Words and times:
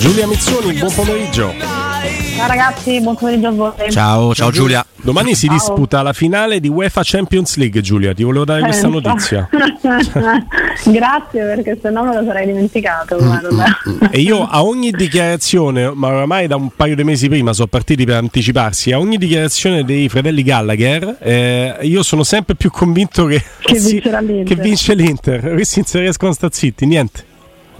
Giulia 0.00 0.26
Mizzoni, 0.26 0.72
buon 0.78 0.92
pomeriggio. 0.94 1.52
Ciao 2.36 2.46
ragazzi, 2.48 3.00
buon 3.02 3.16
pomeriggio 3.16 3.48
a 3.48 3.50
voi. 3.50 3.72
Ciao, 3.90 4.34
ciao 4.34 4.50
Giulia. 4.50 4.84
Domani 5.02 5.34
si 5.34 5.46
Ciao. 5.46 5.54
disputa 5.56 6.00
la 6.02 6.12
finale 6.14 6.58
di 6.60 6.68
UEFA 6.68 7.02
Champions 7.04 7.56
League, 7.56 7.80
Giulia. 7.82 8.14
Ti 8.14 8.22
volevo 8.22 8.44
dare 8.46 8.62
questa 8.62 8.88
Pensa. 8.88 9.08
notizia. 9.08 9.48
Grazie 10.90 11.42
perché 11.44 11.78
se 11.80 11.90
no 11.90 12.04
me 12.04 12.14
lo 12.14 12.24
sarei 12.24 12.46
dimenticato. 12.46 13.16
guarda. 13.18 13.78
E 14.10 14.20
io 14.20 14.46
a 14.46 14.64
ogni 14.64 14.90
dichiarazione, 14.90 15.90
ma 15.94 16.08
oramai 16.08 16.46
da 16.46 16.56
un 16.56 16.70
paio 16.74 16.96
di 16.96 17.04
mesi 17.04 17.28
prima 17.28 17.52
sono 17.52 17.66
partiti 17.68 18.04
per 18.06 18.16
anticiparsi, 18.16 18.92
a 18.92 18.98
ogni 18.98 19.18
dichiarazione 19.18 19.84
dei 19.84 20.08
fratelli 20.08 20.42
Gallagher, 20.42 21.16
eh, 21.20 21.76
io 21.82 22.02
sono 22.02 22.22
sempre 22.24 22.54
più 22.54 22.70
convinto 22.70 23.26
che, 23.26 23.42
Che 23.60 23.74
vincerà 23.78 24.20
l'Inter. 24.20 24.44
che 24.56 24.62
vince 24.62 24.94
l'Inter. 24.94 25.52
Questi 25.52 25.80
non 25.80 25.86
si 25.88 25.98
riescono 25.98 26.30
a 26.30 26.34
sta 26.34 26.48
zitti, 26.50 26.86
niente. 26.86 27.24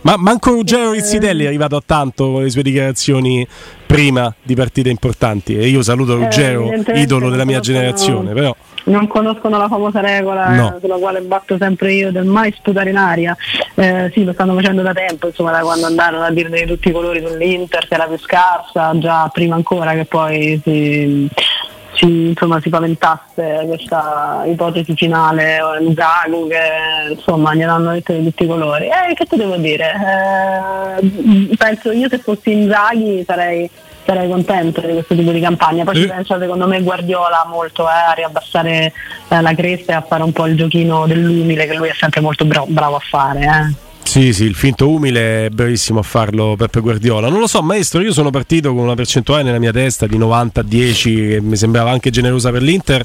Ma 0.02 0.16
manco 0.16 0.52
Ruggero 0.52 0.92
Rizzitelli 0.92 1.44
è 1.44 1.46
arrivato 1.46 1.76
a 1.76 1.82
tanto 1.84 2.30
con 2.32 2.42
le 2.42 2.50
sue 2.50 2.62
dichiarazioni 2.62 3.46
prima 3.86 4.32
di 4.42 4.54
partite 4.54 4.88
importanti. 4.88 5.58
E 5.58 5.66
io 5.66 5.82
saluto 5.82 6.14
Ruggero, 6.14 6.62
evidentemente 6.62 6.92
idolo 7.02 7.28
della 7.28 7.44
mia 7.44 7.60
generazione, 7.60 8.32
però. 8.32 8.54
Non 8.82 9.06
conoscono 9.08 9.58
la 9.58 9.68
famosa 9.68 10.00
regola 10.00 10.48
No. 10.54 10.74
eh, 10.74 10.80
sulla 10.80 10.96
quale 10.96 11.20
batto 11.20 11.58
sempre 11.58 11.92
io 11.92 12.10
del 12.10 12.24
mai 12.24 12.50
sputare 12.56 12.88
in 12.88 12.96
aria. 12.96 13.36
Eh, 13.74 14.10
sì, 14.14 14.24
lo 14.24 14.32
stanno 14.32 14.54
facendo 14.54 14.80
da 14.80 14.94
tempo, 14.94 15.26
insomma, 15.26 15.50
da 15.50 15.60
quando 15.60 15.86
andarono 15.86 16.24
a 16.24 16.30
dire 16.30 16.48
di 16.48 16.64
tutti 16.66 16.88
i 16.88 16.92
colori 16.92 17.22
sull'Inter, 17.24 17.86
che 17.86 17.94
era 17.94 18.06
più 18.06 18.18
scarsa, 18.18 18.98
già 18.98 19.28
prima 19.30 19.54
ancora 19.54 19.92
che 19.92 20.06
poi 20.06 20.58
si, 20.64 21.28
si, 22.00 22.28
insomma, 22.28 22.60
si 22.60 22.70
paventasse 22.70 23.64
questa 23.66 24.42
ipotesi 24.46 24.94
finale, 24.94 25.60
o 25.60 25.78
Lukaku 25.80 26.48
che 26.48 27.12
insomma 27.12 27.54
gli 27.54 27.62
hanno 27.62 27.92
detto 27.92 28.14
di 28.14 28.24
tutti 28.24 28.44
i 28.44 28.46
colori. 28.46 28.86
Eh, 28.86 29.14
che 29.14 29.26
ti 29.26 29.36
devo 29.36 29.56
dire? 29.56 29.92
Eh, 31.00 31.56
penso 31.56 31.92
io 31.92 32.08
se 32.08 32.18
fossi 32.18 32.52
Inzaghi 32.52 33.22
sarei 33.26 33.70
sarei 34.02 34.30
contento 34.30 34.80
di 34.80 34.92
questo 34.94 35.14
tipo 35.14 35.30
di 35.30 35.40
campagna. 35.40 35.84
Poi 35.84 35.94
ci 35.94 36.04
Eh. 36.04 36.08
pensa 36.08 36.38
secondo 36.38 36.66
me 36.66 36.80
Guardiola 36.82 37.46
molto 37.48 37.86
eh, 37.86 37.92
a 37.92 38.12
riabbassare 38.12 38.92
eh, 39.28 39.40
la 39.40 39.54
cresta 39.54 39.92
e 39.92 39.94
a 39.96 40.00
fare 40.00 40.22
un 40.22 40.32
po' 40.32 40.46
il 40.46 40.56
giochino 40.56 41.06
dell'umile 41.06 41.66
che 41.66 41.74
lui 41.74 41.88
è 41.88 41.94
sempre 41.94 42.20
molto 42.22 42.44
bra- 42.46 42.64
bravo 42.66 42.96
a 42.96 43.00
fare. 43.00 43.74
Sì, 44.10 44.32
sì, 44.32 44.42
il 44.42 44.56
finto 44.56 44.90
umile 44.90 45.46
è 45.46 45.50
bravissimo 45.50 46.00
a 46.00 46.02
farlo 46.02 46.56
Peppe 46.58 46.80
Guardiola. 46.80 47.28
Non 47.28 47.38
lo 47.38 47.46
so, 47.46 47.62
maestro, 47.62 48.00
io 48.00 48.12
sono 48.12 48.30
partito 48.30 48.74
con 48.74 48.82
una 48.82 48.94
percentuale 48.94 49.44
nella 49.44 49.60
mia 49.60 49.70
testa 49.70 50.08
di 50.08 50.18
90-10 50.18 51.02
che 51.28 51.38
mi 51.40 51.54
sembrava 51.56 51.92
anche 51.92 52.10
generosa 52.10 52.50
per 52.50 52.60
l'Inter. 52.60 53.04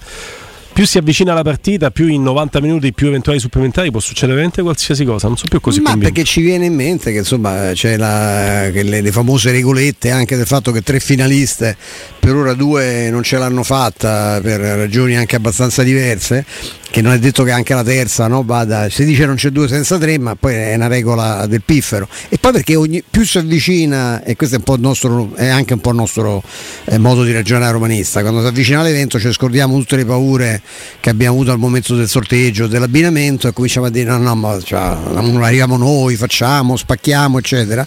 Più 0.74 0.84
si 0.88 0.98
avvicina 0.98 1.36
la 1.36 1.44
partita, 1.44 1.92
più 1.92 2.08
in 2.08 2.24
90 2.24 2.60
minuti, 2.60 2.92
più 2.92 3.08
eventuali 3.08 3.40
supplementari 3.40 3.92
può 3.92 4.00
succedere 4.00 4.32
veramente 4.34 4.64
qualsiasi 4.64 5.06
cosa. 5.06 5.28
Non 5.28 5.38
so 5.38 5.46
più 5.48 5.62
così 5.62 5.80
Ma 5.80 5.92
convinto. 5.92 6.12
perché 6.12 6.28
ci 6.28 6.42
viene 6.42 6.66
in 6.66 6.74
mente 6.74 7.12
che 7.12 7.20
insomma 7.20 7.70
c'è 7.74 7.98
la- 7.98 8.70
che 8.74 8.82
le, 8.82 9.00
le 9.02 9.12
famose 9.12 9.52
regolette 9.52 10.10
anche 10.10 10.36
del 10.36 10.48
fatto 10.48 10.72
che 10.72 10.82
tre 10.82 11.00
finaliste 11.00 11.78
per 12.20 12.36
ora 12.36 12.54
due 12.56 13.10
non 13.12 13.22
ce 13.24 13.38
l'hanno 13.38 13.62
fatta 13.64 14.40
per 14.42 14.60
ragioni 14.60 15.16
anche 15.16 15.36
abbastanza 15.38 15.82
diverse 15.84 16.46
che 16.90 17.02
non 17.02 17.14
è 17.14 17.20
detto 17.20 17.44
che 17.44 17.52
anche 17.52 17.74
la 17.74 17.84
terza 17.84 18.28
no, 18.28 18.44
vada, 18.44 18.90
si 18.90 19.04
dice 19.06 19.26
non 19.26 19.36
c'è 19.36 19.50
due 19.50 19.68
senza 19.68 19.98
tre 19.98 20.18
ma 20.18 20.36
poi 20.36 20.54
è 20.54 20.76
una 20.76 20.88
regola 20.88 21.46
del 21.48 21.62
piffero. 21.62 22.08
E 22.30 22.38
poi 22.38 22.52
perché 22.52 22.76
ogni, 22.76 23.04
più 23.08 23.26
si 23.26 23.38
avvicina 23.38 24.24
e 24.24 24.36
questo 24.36 24.56
è, 24.56 24.62
nostro, 24.78 25.34
è 25.36 25.48
anche 25.48 25.74
un 25.74 25.82
po' 25.82 25.90
il 25.90 25.96
nostro 25.98 26.42
eh, 26.86 26.98
modo 26.98 27.24
di 27.24 27.34
ragionare 27.34 27.72
romanista. 27.72 28.22
Quando 28.22 28.42
si 28.42 28.48
avvicina 28.48 28.82
l'evento 28.82 29.20
ci 29.20 29.32
scordiamo 29.32 29.78
tutte 29.78 29.96
le 29.96 30.06
paure 30.06 30.62
che 31.00 31.10
abbiamo 31.10 31.36
avuto 31.36 31.52
al 31.52 31.60
momento 31.60 31.96
del 31.96 32.08
sorteggio 32.08 32.68
dell'abbinamento 32.68 33.48
e 33.48 33.54
cominciamo 33.54 33.88
a 33.88 33.90
dire 33.90 34.10
no 34.10 34.18
no 34.18 34.36
ma 34.36 34.60
cioè, 34.62 34.96
non 35.14 35.44
arriviamo 35.44 35.78
noi 35.78 36.16
facciamo 36.16 36.78
spacchiamo 36.78 37.40
eccetera. 37.40 37.86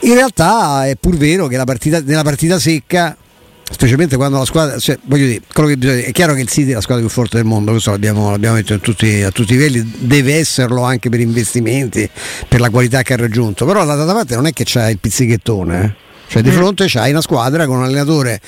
In 0.00 0.14
realtà 0.14 0.86
è 0.86 0.96
pur 0.96 1.16
vero 1.16 1.46
che 1.46 1.56
partita, 1.64 2.00
nella 2.04 2.22
partita 2.22 2.58
secca 2.58 3.16
specialmente 3.72 4.16
quando 4.16 4.38
la 4.38 4.44
squadra, 4.44 4.78
cioè, 4.78 4.98
voglio 5.04 5.26
dire, 5.26 5.40
quello 5.52 5.68
che 5.68 5.76
bisogna- 5.76 6.02
è 6.02 6.12
chiaro 6.12 6.34
che 6.34 6.40
il 6.40 6.48
City 6.48 6.70
è 6.70 6.74
la 6.74 6.80
squadra 6.80 7.04
più 7.04 7.12
forte 7.12 7.36
del 7.36 7.46
mondo, 7.46 7.72
questo 7.72 7.90
l'abbiamo, 7.90 8.30
l'abbiamo 8.30 8.56
detto 8.56 8.78
tutti- 8.78 9.22
a 9.22 9.30
tutti 9.30 9.52
i 9.54 9.56
livelli, 9.56 9.92
deve 9.98 10.34
esserlo 10.36 10.82
anche 10.82 11.08
per 11.08 11.20
investimenti, 11.20 12.08
per 12.48 12.60
la 12.60 12.70
qualità 12.70 13.02
che 13.02 13.14
ha 13.14 13.16
raggiunto, 13.16 13.64
però 13.66 13.84
dall'altra 13.84 14.14
parte 14.14 14.34
non 14.34 14.46
è 14.46 14.52
che 14.52 14.64
c'ha 14.66 14.88
il 14.88 14.98
pizzichettone, 14.98 15.84
eh. 15.84 15.92
cioè 16.28 16.42
di 16.42 16.50
fronte 16.50 16.84
c'hai 16.88 17.10
una 17.10 17.20
squadra 17.22 17.66
con 17.66 17.78
un 17.78 17.84
allenatore 17.84 18.40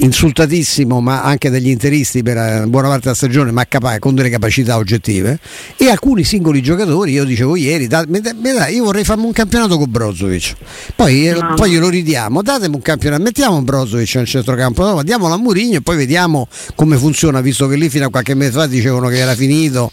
insultatissimo 0.00 1.00
ma 1.00 1.22
anche 1.22 1.50
dagli 1.50 1.68
interisti 1.68 2.22
per 2.22 2.36
eh, 2.36 2.64
buona 2.66 2.88
parte 2.88 3.02
della 3.04 3.14
stagione 3.14 3.50
ma 3.50 3.64
capa- 3.66 3.98
con 3.98 4.14
delle 4.14 4.30
capacità 4.30 4.76
oggettive. 4.76 5.38
E 5.76 5.88
alcuni 5.90 6.24
singoli 6.24 6.62
giocatori 6.62 7.12
io 7.12 7.24
dicevo 7.24 7.56
ieri 7.56 7.86
da- 7.86 8.04
mi 8.06 8.20
dai, 8.20 8.74
io 8.74 8.84
vorrei 8.84 9.04
farmi 9.04 9.24
un 9.24 9.32
campionato 9.32 9.76
con 9.78 9.90
Brozovic. 9.90 10.54
Poi, 10.94 11.28
eh, 11.28 11.32
No. 11.32 11.54
poi 11.54 11.70
glielo 11.70 11.88
ridiamo 11.88 12.42
datemi 12.42 12.74
un 12.76 12.82
campionato 12.82 13.22
mettiamo 13.22 13.60
Brozovic 13.62 14.14
nel 14.16 14.26
centrocampo 14.26 14.84
no, 14.84 15.02
diamolo 15.02 15.34
a 15.34 15.36
Mourinho 15.36 15.76
e 15.76 15.80
poi 15.80 15.96
vediamo 15.96 16.48
come 16.74 16.96
funziona 16.96 17.40
visto 17.40 17.66
che 17.68 17.76
lì 17.76 17.88
fino 17.88 18.06
a 18.06 18.10
qualche 18.10 18.34
mese 18.34 18.52
fa 18.52 18.66
dicevano 18.66 19.08
che 19.08 19.18
era 19.18 19.34
finito 19.34 19.90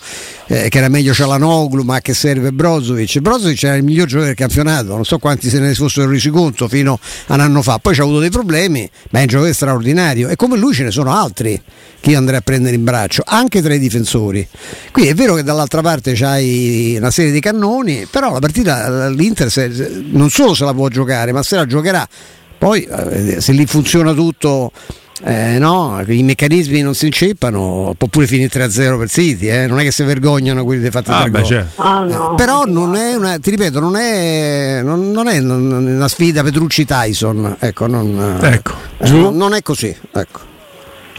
eh, 0.47 0.69
che 0.69 0.77
era 0.77 0.89
meglio 0.89 1.13
Cialanoglu 1.13 1.81
ma 1.83 1.99
che 2.01 2.13
serve 2.13 2.51
Brozovic. 2.51 3.19
Brozovic 3.19 3.63
era 3.63 3.75
il 3.75 3.83
miglior 3.83 4.05
giocatore 4.07 4.33
del 4.35 4.37
campionato 4.47 4.93
non 4.93 5.05
so 5.05 5.17
quanti 5.17 5.49
se 5.49 5.59
ne 5.59 5.73
fossero 5.73 6.09
resi 6.09 6.29
conto 6.29 6.67
fino 6.67 6.99
a 7.27 7.33
un 7.33 7.39
anno 7.39 7.61
fa. 7.61 7.79
Poi 7.79 7.95
c'ha 7.95 8.03
avuto 8.03 8.19
dei 8.19 8.29
problemi 8.29 8.87
ma 9.11 9.19
è 9.19 9.21
un 9.23 9.27
giocatore 9.27 9.53
straordinario 9.53 9.93
e 10.29 10.35
come 10.35 10.57
lui 10.57 10.73
ce 10.73 10.83
ne 10.83 10.91
sono 10.91 11.11
altri 11.11 11.61
che 11.99 12.11
io 12.11 12.17
andrei 12.17 12.37
a 12.37 12.41
prendere 12.41 12.75
in 12.75 12.83
braccio 12.83 13.23
anche 13.25 13.61
tra 13.61 13.73
i 13.73 13.79
difensori. 13.79 14.47
Qui 14.91 15.07
è 15.07 15.13
vero 15.13 15.35
che 15.35 15.43
dall'altra 15.43 15.81
parte 15.81 16.13
c'hai 16.13 16.95
una 16.97 17.11
serie 17.11 17.31
di 17.31 17.39
cannoni 17.39 18.07
però 18.09 18.31
la 18.31 18.39
partita 18.39 19.09
l'Inter 19.09 19.49
se- 19.49 20.03
non 20.11 20.29
solo 20.29 20.53
se 20.53 20.65
la 20.65 20.73
può 20.73 20.87
giocare 20.87 21.31
ma 21.31 21.43
se 21.43 21.55
la 21.55 21.65
giocherà. 21.65 22.07
Poi 22.57 22.83
eh, 22.83 23.41
se 23.41 23.51
lì 23.51 23.65
funziona 23.65 24.13
tutto 24.13 24.71
eh, 25.23 25.57
no, 25.59 26.03
i 26.07 26.23
meccanismi 26.23 26.81
non 26.81 26.93
si 26.93 27.05
inceppano, 27.05 27.93
può 27.97 28.07
pure 28.07 28.27
finire 28.27 28.49
3-0 28.49 28.97
per 28.97 29.09
City, 29.09 29.47
eh, 29.47 29.65
non 29.67 29.79
è 29.79 29.83
che 29.83 29.91
si 29.91 30.03
vergognano 30.03 30.63
quelli 30.65 30.81
di 30.81 30.91
fatti 30.91 31.09
Ah, 31.11 31.27
beh, 31.27 31.43
certo. 31.43 31.81
Ah, 31.81 31.99
no. 32.03 32.35
Però 32.35 32.63
non 32.65 32.95
è 32.95 33.15
una, 33.15 33.37
ti 33.39 33.49
ripeto, 33.51 33.79
non 33.79 33.95
è, 33.95 34.81
non, 34.83 35.11
non 35.11 35.27
è 35.27 35.39
una 35.39 36.07
sfida 36.07 36.43
Petrucci-Tyson, 36.43 37.57
ecco, 37.59 37.87
non, 37.87 38.39
Ecco, 38.41 38.73
eh, 38.97 39.05
giù. 39.05 39.19
non- 39.19 39.35
non 39.37 39.53
è 39.53 39.61
così. 39.61 39.95
Ecco. 40.11 40.53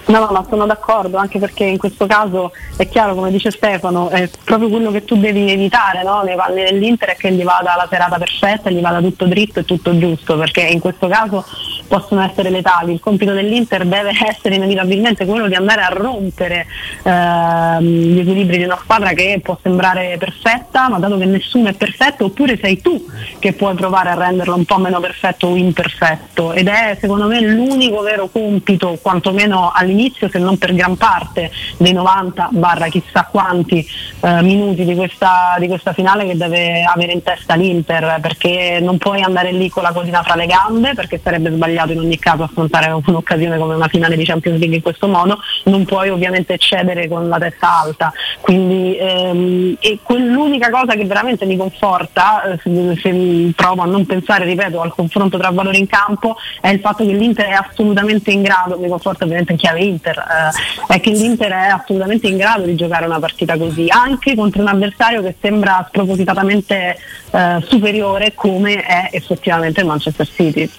No, 0.08 0.20
no, 0.20 0.28
ma 0.30 0.46
sono 0.48 0.66
d'accordo, 0.66 1.16
anche 1.16 1.40
perché 1.40 1.64
in 1.64 1.78
questo 1.78 2.06
caso 2.06 2.52
è 2.76 2.88
chiaro, 2.88 3.16
come 3.16 3.32
dice 3.32 3.50
Stefano, 3.50 4.08
è 4.10 4.30
proprio 4.44 4.68
quello 4.68 4.92
che 4.92 5.04
tu 5.04 5.18
devi 5.18 5.50
evitare 5.50 6.04
no? 6.04 6.22
nei 6.22 6.36
panni 6.36 6.62
dell'Inter 6.62 7.08
è 7.08 7.16
che 7.16 7.32
gli 7.32 7.42
vada 7.42 7.74
la 7.76 7.88
serata 7.90 8.16
perfetta, 8.16 8.70
gli 8.70 8.80
vada 8.80 9.00
tutto 9.00 9.24
dritto 9.24 9.58
e 9.58 9.64
tutto 9.64 9.98
giusto, 9.98 10.38
perché 10.38 10.60
in 10.60 10.78
questo 10.78 11.08
caso 11.08 11.44
possono 11.86 12.22
essere 12.22 12.50
letali. 12.50 12.92
Il 12.92 13.00
compito 13.00 13.32
dell'Inter 13.32 13.84
deve 13.86 14.12
essere 14.26 14.56
inevitabilmente 14.56 15.24
quello 15.24 15.48
di 15.48 15.54
andare 15.54 15.82
a 15.82 15.88
rompere 15.88 16.66
ehm, 17.02 17.80
gli 17.84 18.18
equilibri 18.18 18.58
di 18.58 18.64
una 18.64 18.78
squadra 18.82 19.12
che 19.12 19.40
può 19.42 19.58
sembrare 19.62 20.16
perfetta, 20.18 20.88
ma 20.88 20.98
dato 20.98 21.16
che 21.18 21.24
nessuno 21.24 21.68
è 21.68 21.74
perfetto, 21.74 22.26
oppure 22.26 22.58
sei 22.58 22.80
tu 22.80 23.04
che 23.38 23.52
puoi 23.52 23.74
provare 23.74 24.10
a 24.10 24.14
renderlo 24.14 24.54
un 24.54 24.64
po' 24.64 24.78
meno 24.78 25.00
perfetto 25.00 25.48
o 25.48 25.56
imperfetto. 25.56 26.52
Ed 26.52 26.68
è 26.68 26.96
secondo 27.00 27.26
me 27.26 27.40
l'unico 27.40 28.02
vero 28.02 28.28
compito, 28.28 28.98
quantomeno 29.00 29.70
all'inizio, 29.74 30.28
se 30.28 30.38
non 30.38 30.58
per 30.58 30.74
gran 30.74 30.96
parte 30.96 31.50
dei 31.78 31.92
90 31.92 32.48
barra 32.52 32.88
chissà 32.88 33.28
quanti 33.30 33.86
eh, 34.20 34.42
minuti 34.42 34.84
di 34.84 34.94
questa, 34.94 35.56
di 35.58 35.68
questa 35.68 35.92
finale 35.92 36.26
che 36.26 36.36
deve 36.36 36.82
avere 36.82 37.12
in 37.12 37.22
testa 37.22 37.54
l'Inter, 37.54 38.18
perché 38.20 38.78
non 38.80 38.98
puoi 38.98 39.22
andare 39.22 39.52
lì 39.52 39.68
con 39.68 39.82
la 39.82 39.92
cosina 39.92 40.22
fra 40.22 40.34
le 40.34 40.46
gambe, 40.46 40.94
perché 40.94 41.20
sarebbe 41.22 41.50
sbagliato 41.50 41.75
sbagliato 41.76 41.92
in 41.92 41.98
ogni 41.98 42.18
caso 42.18 42.42
affrontare 42.44 42.90
un'occasione 42.90 43.58
come 43.58 43.74
una 43.74 43.88
finale 43.88 44.16
di 44.16 44.24
Champions 44.24 44.58
League 44.58 44.76
in 44.76 44.82
questo 44.82 45.06
modo, 45.06 45.38
non 45.64 45.84
puoi 45.84 46.08
ovviamente 46.08 46.54
eccedere 46.54 47.06
con 47.08 47.28
la 47.28 47.38
testa 47.38 47.80
alta. 47.80 48.12
Quindi 48.40 48.96
ehm, 48.96 49.76
e 49.80 49.98
quell'unica 50.02 50.70
cosa 50.70 50.94
che 50.94 51.04
veramente 51.04 51.44
mi 51.44 51.56
conforta, 51.56 52.42
eh, 52.42 52.58
se, 52.62 52.98
se 53.00 53.52
provo 53.54 53.82
a 53.82 53.86
non 53.86 54.06
pensare, 54.06 54.44
ripeto, 54.46 54.80
al 54.80 54.94
confronto 54.94 55.36
tra 55.36 55.50
valori 55.50 55.78
in 55.78 55.86
campo, 55.86 56.36
è 56.60 56.68
il 56.68 56.80
fatto 56.80 57.04
che 57.04 57.12
l'Inter 57.12 57.46
è 57.46 57.52
assolutamente 57.52 58.30
in 58.30 58.42
grado, 58.42 58.78
mi 58.78 58.88
conforta 58.88 59.24
ovviamente 59.24 59.52
in 59.52 59.58
chiave 59.58 59.82
Inter, 59.82 60.16
eh, 60.16 60.94
è 60.94 61.00
che 61.00 61.10
l'Inter 61.10 61.52
è 61.52 61.66
assolutamente 61.68 62.26
in 62.28 62.36
grado 62.36 62.64
di 62.64 62.74
giocare 62.74 63.04
una 63.04 63.18
partita 63.18 63.56
così, 63.56 63.86
anche 63.88 64.34
contro 64.34 64.62
un 64.62 64.68
avversario 64.68 65.22
che 65.22 65.34
sembra 65.40 65.84
spropositatamente 65.88 66.96
eh, 67.30 67.64
superiore 67.66 68.32
come 68.34 68.82
è 68.82 69.10
effettivamente 69.12 69.80
il 69.80 69.86
Manchester 69.86 70.26
City. 70.26 70.70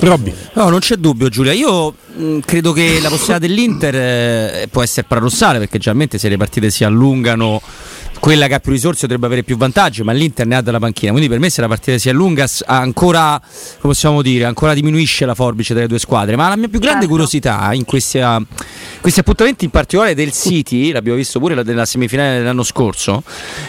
Robby. 0.00 0.32
No, 0.54 0.68
non 0.68 0.78
c'è 0.80 0.96
dubbio 0.96 1.28
Giulia, 1.28 1.52
io 1.52 1.94
mh, 2.14 2.40
credo 2.40 2.72
che 2.72 2.98
la 3.00 3.08
possibilità 3.08 3.38
dell'Inter 3.38 3.94
eh, 3.94 4.68
può 4.70 4.82
essere 4.82 5.06
paradossale 5.08 5.58
perché 5.58 5.78
generalmente 5.78 6.18
se 6.18 6.28
le 6.28 6.36
partite 6.36 6.70
si 6.70 6.84
allungano 6.84 7.60
quella 8.26 8.48
che 8.48 8.54
ha 8.54 8.58
più 8.58 8.72
risorse 8.72 9.02
dovrebbe 9.02 9.26
avere 9.26 9.44
più 9.44 9.56
vantaggi, 9.56 10.02
ma 10.02 10.10
l'Inter 10.10 10.48
ne 10.48 10.56
ha 10.56 10.60
dalla 10.60 10.80
panchina. 10.80 11.12
Quindi 11.12 11.28
per 11.28 11.38
me 11.38 11.48
se 11.48 11.60
la 11.60 11.68
partita 11.68 11.96
si 11.96 12.08
allunga 12.08 12.44
ancora, 12.64 13.40
come 13.40 13.92
possiamo 13.92 14.20
dire, 14.20 14.46
ancora 14.46 14.74
diminuisce 14.74 15.24
la 15.26 15.36
forbice 15.36 15.74
delle 15.74 15.86
due 15.86 16.00
squadre. 16.00 16.34
Ma 16.34 16.48
la 16.48 16.56
mia 16.56 16.66
più 16.66 16.80
grande 16.80 17.02
certo. 17.02 17.10
curiosità 17.10 17.72
in 17.72 17.84
questi, 17.84 18.18
uh, 18.18 18.44
questi, 19.00 19.20
appuntamenti, 19.20 19.66
in 19.66 19.70
particolare 19.70 20.16
del 20.16 20.32
City, 20.32 20.90
l'abbiamo 20.90 21.16
visto 21.16 21.38
pure 21.38 21.54
nella 21.62 21.84
semifinale 21.84 22.38
dell'anno 22.38 22.64
scorso, 22.64 23.22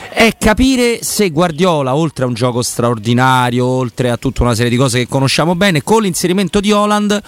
è 0.10 0.34
capire 0.40 1.04
se 1.04 1.30
Guardiola, 1.30 1.94
oltre 1.94 2.24
a 2.24 2.28
un 2.28 2.34
gioco 2.34 2.64
straordinario, 2.64 3.64
oltre 3.64 4.10
a 4.10 4.18
tutta 4.18 4.42
una 4.42 4.56
serie 4.56 4.72
di 4.72 4.76
cose 4.76 4.98
che 4.98 5.08
conosciamo 5.08 5.54
bene, 5.54 5.84
con 5.84 6.02
l'inserimento 6.02 6.60
di 6.60 6.72
Holland 6.72 7.22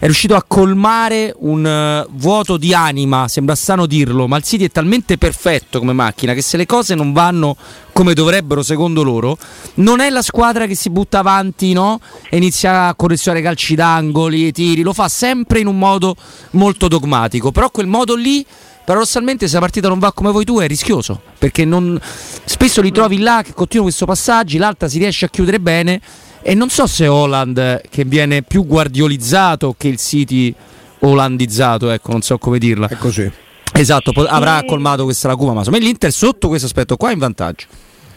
è 0.00 0.06
riuscito 0.06 0.34
a 0.34 0.42
colmare 0.44 1.32
un 1.38 1.64
uh, 1.64 2.10
vuoto 2.16 2.56
di 2.56 2.74
anima, 2.74 3.28
sembra 3.28 3.54
strano 3.54 3.86
dirlo, 3.86 4.26
ma 4.26 4.36
il 4.36 4.42
City 4.42 4.64
è 4.64 4.68
talmente 4.68 5.16
perfetto 5.16 5.78
come 5.78 5.92
macchina 5.92 6.34
che 6.34 6.42
se 6.42 6.56
le 6.56 6.66
cose 6.72 6.94
non 6.94 7.12
vanno 7.12 7.54
come 7.92 8.14
dovrebbero 8.14 8.62
secondo 8.62 9.02
loro, 9.02 9.36
non 9.74 10.00
è 10.00 10.08
la 10.08 10.22
squadra 10.22 10.64
che 10.64 10.74
si 10.74 10.88
butta 10.88 11.18
avanti 11.18 11.74
no? 11.74 12.00
e 12.30 12.38
inizia 12.38 12.86
a 12.86 12.94
collezionare 12.94 13.42
calci 13.42 13.74
d'angoli, 13.74 14.52
tiri, 14.52 14.80
lo 14.80 14.94
fa 14.94 15.10
sempre 15.10 15.60
in 15.60 15.66
un 15.66 15.76
modo 15.76 16.16
molto 16.52 16.88
dogmatico, 16.88 17.52
però 17.52 17.70
quel 17.70 17.86
modo 17.86 18.14
lì 18.14 18.42
paradossalmente 18.86 19.48
se 19.48 19.54
la 19.54 19.60
partita 19.60 19.88
non 19.88 19.98
va 19.98 20.14
come 20.14 20.30
vuoi 20.30 20.44
tu 20.44 20.60
è 20.60 20.66
rischioso 20.66 21.20
perché 21.38 21.64
non, 21.66 22.00
spesso 22.44 22.80
li 22.80 22.90
trovi 22.90 23.18
là 23.18 23.42
che 23.44 23.52
continuano 23.52 23.90
questo 23.90 24.06
passaggio, 24.06 24.56
l'altra 24.56 24.88
si 24.88 24.96
riesce 24.96 25.26
a 25.26 25.28
chiudere 25.28 25.60
bene 25.60 26.00
e 26.40 26.54
non 26.54 26.70
so 26.70 26.86
se 26.86 27.06
Holland 27.06 27.82
che 27.90 28.04
viene 28.06 28.40
più 28.40 28.64
guardiolizzato 28.64 29.74
che 29.76 29.88
il 29.88 29.98
City 29.98 30.54
olandizzato, 31.00 31.90
ecco, 31.90 32.12
non 32.12 32.22
so 32.22 32.38
come 32.38 32.58
dirla. 32.58 32.88
È 32.88 32.96
così. 32.96 33.30
Esatto, 33.72 34.10
avrà 34.26 34.62
colmato 34.64 35.04
questa 35.04 35.28
lacuna, 35.28 35.52
ma 35.52 35.58
insomma 35.58 35.78
l'Inter 35.78 36.12
sotto 36.12 36.48
questo 36.48 36.66
aspetto 36.66 36.96
qua 36.96 37.10
è 37.10 37.12
in 37.12 37.18
vantaggio. 37.18 37.66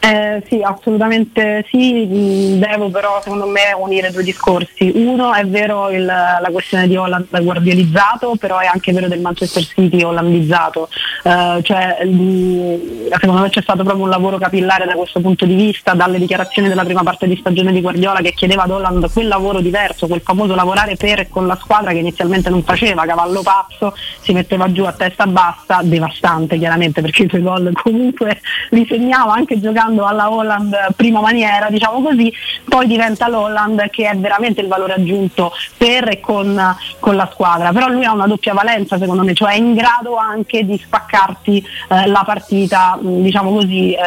Eh, 0.06 0.44
sì, 0.48 0.62
assolutamente 0.62 1.66
sì, 1.68 2.06
mm, 2.06 2.60
devo 2.60 2.92
però 2.92 3.20
secondo 3.24 3.48
me 3.48 3.74
unire 3.76 4.12
due 4.12 4.22
discorsi. 4.22 4.92
Uno 4.94 5.34
è 5.34 5.44
vero 5.48 5.90
il, 5.90 6.06
la 6.06 6.50
questione 6.52 6.88
di 6.88 6.96
Holland 6.96 7.26
guardializzato, 7.42 8.36
però 8.40 8.60
è 8.60 8.68
anche 8.68 8.94
vero 8.94 9.08
del 9.08 9.20
Manchester 9.20 9.64
City 9.64 10.04
hollandizzato. 10.04 10.90
Eh, 11.24 11.60
cioè, 11.64 12.06
mm, 12.06 13.08
secondo 13.20 13.42
me 13.42 13.50
c'è 13.50 13.64
stato 13.64 13.82
proprio 13.82 14.04
un 14.04 14.12
lavoro 14.12 14.38
capillare 14.38 14.86
da 14.86 14.94
questo 14.94 15.22
punto 15.22 15.44
di 15.48 15.56
vista, 15.56 15.94
dalle 15.96 16.20
dichiarazioni 16.20 16.68
della 16.68 16.84
prima 16.84 17.02
parte 17.02 17.26
di 17.28 17.36
stagione 17.38 17.72
di 17.72 17.82
Guardiola 17.82 18.20
che 18.22 18.34
chiedeva 18.34 18.64
ad 18.64 18.70
Holland 18.70 19.12
quel 19.12 19.28
lavoro 19.28 19.60
diverso, 19.60 20.06
quel 20.06 20.22
famoso 20.22 20.54
lavorare 20.54 20.96
per 20.98 21.22
e 21.22 21.30
con 21.30 21.48
la 21.48 21.58
squadra 21.60 21.92
che 21.94 21.98
inizialmente 21.98 22.52
non 22.52 22.62
faceva, 22.62 23.06
cavallo 23.06 23.42
pazzo, 23.42 23.96
si 24.22 24.34
metteva 24.34 24.72
giù 24.72 24.84
a 24.84 24.92
testa 24.92 25.26
bassa, 25.26 25.80
devastante 25.82 26.60
chiaramente 26.60 27.02
perché 27.02 27.24
i 27.24 27.30
suoi 27.30 27.42
gol 27.42 27.72
comunque 27.74 28.40
li 28.70 28.86
segnava 28.88 29.34
anche 29.34 29.60
giocando 29.60 29.94
giocando 29.96 30.06
alla 30.06 30.32
Holland 30.32 30.76
prima 30.96 31.22
maniera, 31.22 31.70
diciamo 31.70 32.02
così, 32.02 32.32
poi 32.68 32.88
diventa 32.88 33.28
l'Holland 33.28 33.90
che 33.90 34.10
è 34.10 34.16
veramente 34.16 34.62
il 34.62 34.68
valore 34.68 34.94
aggiunto 34.94 35.54
per 35.78 36.10
e 36.10 36.20
con, 36.20 36.76
con 37.00 37.16
la 37.16 37.30
squadra. 37.32 37.72
Però 37.72 37.88
lui 37.88 38.04
ha 38.06 38.12
una 38.12 38.28
doppia 38.28 38.54
valenza 38.54 38.98
secondo 38.98 39.24
me, 39.24 39.34
cioè 39.34 39.54
è 39.54 39.58
in 39.58 39.74
grado 39.74 40.18
anche 40.18 40.66
di 40.66 40.78
spaccarti 40.78 41.66
eh, 41.90 42.08
la 42.08 42.24
partita, 42.26 42.98
diciamo 43.02 43.52
così, 43.52 43.94
eh, 43.94 44.00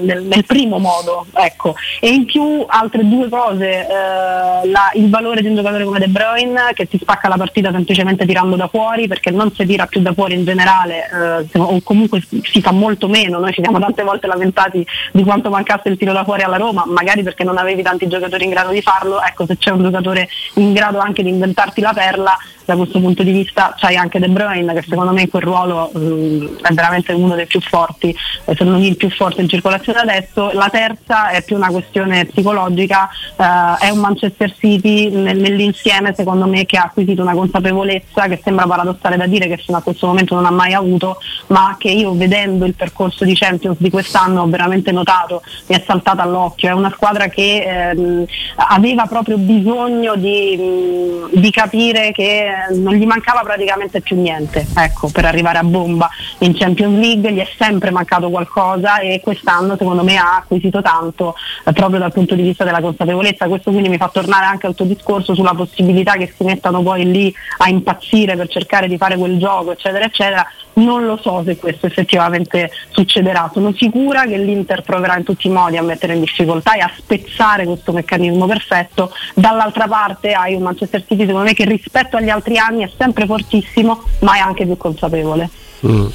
nel, 0.00 0.22
nel, 0.24 0.44
primo 0.44 0.78
modo. 0.78 1.26
Ecco. 1.32 1.74
E 2.00 2.08
in 2.10 2.24
più 2.26 2.64
altre 2.66 3.08
due 3.08 3.28
cose, 3.28 3.86
eh, 3.86 4.68
la, 4.68 4.90
il 4.94 5.08
valore 5.08 5.40
di 5.40 5.48
un 5.48 5.56
giocatore 5.56 5.84
come 5.84 5.98
De 5.98 6.08
Bruyne 6.08 6.72
che 6.74 6.86
ti 6.86 6.98
spacca 6.98 7.28
la 7.28 7.36
partita 7.36 7.70
semplicemente 7.70 8.26
tirando 8.26 8.56
da 8.56 8.68
fuori 8.68 9.06
perché 9.06 9.30
non 9.30 9.52
si 9.52 9.64
tira 9.64 9.86
più 9.86 10.00
da 10.00 10.12
fuori 10.12 10.34
in 10.34 10.44
generale 10.44 11.46
eh, 11.52 11.58
o 11.58 11.80
comunque 11.82 12.22
si 12.42 12.60
fa 12.60 12.72
molto 12.72 13.08
meno, 13.08 13.38
noi 13.38 13.52
ci 13.52 13.62
siamo 13.62 13.78
tante 13.78 14.02
volte 14.02 14.26
lamentati 14.26 14.86
di 15.12 15.24
quanto 15.30 15.48
mancasse 15.48 15.88
il 15.88 15.96
tiro 15.96 16.12
da 16.12 16.24
fuori 16.24 16.42
alla 16.42 16.56
Roma, 16.56 16.82
magari 16.88 17.22
perché 17.22 17.44
non 17.44 17.56
avevi 17.56 17.82
tanti 17.84 18.08
giocatori 18.08 18.42
in 18.42 18.50
grado 18.50 18.70
di 18.70 18.82
farlo, 18.82 19.22
ecco 19.22 19.46
se 19.46 19.56
c'è 19.56 19.70
un 19.70 19.80
giocatore 19.80 20.28
in 20.54 20.72
grado 20.72 20.98
anche 20.98 21.22
di 21.22 21.28
inventarti 21.28 21.80
la 21.80 21.92
perla, 21.92 22.36
da 22.70 22.76
questo 22.76 23.00
punto 23.00 23.24
di 23.24 23.32
vista 23.32 23.74
c'hai 23.76 23.96
anche 23.96 24.20
De 24.20 24.28
Bruyne 24.28 24.72
che 24.74 24.84
secondo 24.88 25.12
me 25.12 25.22
in 25.22 25.30
quel 25.30 25.42
ruolo 25.42 25.90
mh, 25.92 26.60
è 26.62 26.72
veramente 26.72 27.12
uno 27.12 27.34
dei 27.34 27.46
più 27.46 27.60
forti, 27.60 28.14
eh, 28.44 28.54
se 28.54 28.62
non 28.64 28.80
il 28.80 28.96
più 28.96 29.10
forte 29.10 29.40
in 29.40 29.48
circolazione 29.48 29.98
adesso. 29.98 30.52
La 30.52 30.68
terza 30.70 31.30
è 31.30 31.42
più 31.42 31.56
una 31.56 31.68
questione 31.68 32.26
psicologica, 32.26 33.08
eh, 33.36 33.86
è 33.86 33.90
un 33.90 33.98
Manchester 33.98 34.54
City 34.56 35.10
nel, 35.10 35.36
nell'insieme 35.38 36.14
secondo 36.14 36.46
me 36.46 36.64
che 36.64 36.76
ha 36.76 36.84
acquisito 36.84 37.22
una 37.22 37.34
consapevolezza 37.34 38.28
che 38.28 38.40
sembra 38.42 38.66
paradossale 38.66 39.16
da 39.16 39.26
dire 39.26 39.48
che 39.48 39.56
fino 39.56 39.78
a 39.78 39.82
questo 39.82 40.06
momento 40.06 40.34
non 40.36 40.46
ha 40.46 40.50
mai 40.50 40.72
avuto, 40.72 41.18
ma 41.48 41.74
che 41.76 41.90
io 41.90 42.14
vedendo 42.14 42.66
il 42.66 42.74
percorso 42.74 43.24
di 43.24 43.34
Champions 43.34 43.78
di 43.80 43.90
quest'anno 43.90 44.42
ho 44.42 44.46
veramente 44.46 44.92
notato, 44.92 45.42
mi 45.66 45.74
è 45.74 45.82
saltata 45.84 46.22
all'occhio, 46.22 46.68
è 46.68 46.72
una 46.72 46.92
squadra 46.94 47.26
che 47.28 47.64
ehm, 47.66 48.24
aveva 48.56 49.06
proprio 49.06 49.38
bisogno 49.38 50.14
di, 50.14 50.56
mh, 50.56 51.40
di 51.40 51.50
capire 51.50 52.12
che 52.12 52.46
non 52.70 52.94
gli 52.94 53.06
mancava 53.06 53.40
praticamente 53.40 54.00
più 54.00 54.20
niente 54.20 54.66
ecco, 54.76 55.08
per 55.08 55.24
arrivare 55.24 55.58
a 55.58 55.62
bomba 55.62 56.08
in 56.38 56.54
Champions 56.54 56.98
League, 56.98 57.32
gli 57.32 57.38
è 57.38 57.48
sempre 57.56 57.90
mancato 57.90 58.30
qualcosa 58.30 58.98
e 58.98 59.20
quest'anno 59.22 59.76
secondo 59.76 60.02
me 60.02 60.16
ha 60.16 60.36
acquisito 60.36 60.82
tanto 60.82 61.34
eh, 61.64 61.72
proprio 61.72 61.98
dal 61.98 62.12
punto 62.12 62.34
di 62.34 62.42
vista 62.42 62.64
della 62.64 62.80
consapevolezza. 62.80 63.48
Questo 63.48 63.70
quindi 63.70 63.88
mi 63.88 63.96
fa 63.96 64.08
tornare 64.08 64.46
anche 64.46 64.66
al 64.66 64.74
tuo 64.74 64.84
discorso 64.84 65.34
sulla 65.34 65.54
possibilità 65.54 66.12
che 66.12 66.32
si 66.36 66.44
mettano 66.44 66.82
poi 66.82 67.10
lì 67.10 67.34
a 67.58 67.68
impazzire 67.68 68.36
per 68.36 68.48
cercare 68.48 68.88
di 68.88 68.96
fare 68.96 69.16
quel 69.16 69.38
gioco, 69.38 69.72
eccetera, 69.72 70.04
eccetera. 70.04 70.46
Non 70.74 71.04
lo 71.04 71.18
so 71.20 71.42
se 71.44 71.56
questo 71.56 71.86
effettivamente 71.86 72.70
succederà. 72.90 73.50
Sono 73.52 73.72
sicura 73.72 74.24
che 74.24 74.38
l'Inter 74.38 74.82
proverà 74.82 75.16
in 75.16 75.24
tutti 75.24 75.46
i 75.46 75.50
modi 75.50 75.76
a 75.76 75.82
mettere 75.82 76.14
in 76.14 76.20
difficoltà 76.20 76.74
e 76.74 76.80
a 76.80 76.90
spezzare 76.96 77.64
questo 77.64 77.92
meccanismo 77.92 78.46
perfetto. 78.46 79.12
Dall'altra 79.34 79.86
parte 79.86 80.32
hai 80.32 80.54
un 80.54 80.62
Manchester 80.62 81.04
City 81.06 81.26
secondo 81.26 81.46
me 81.46 81.54
che 81.54 81.64
rispetto 81.64 82.16
agli 82.16 82.30
altri 82.30 82.58
anni 82.58 82.84
è 82.84 82.90
sempre 82.96 83.26
fortissimo, 83.26 84.02
ma 84.20 84.36
è 84.36 84.38
anche 84.38 84.64
più 84.64 84.76
consapevole. 84.76 85.48
Mm. 85.86 86.06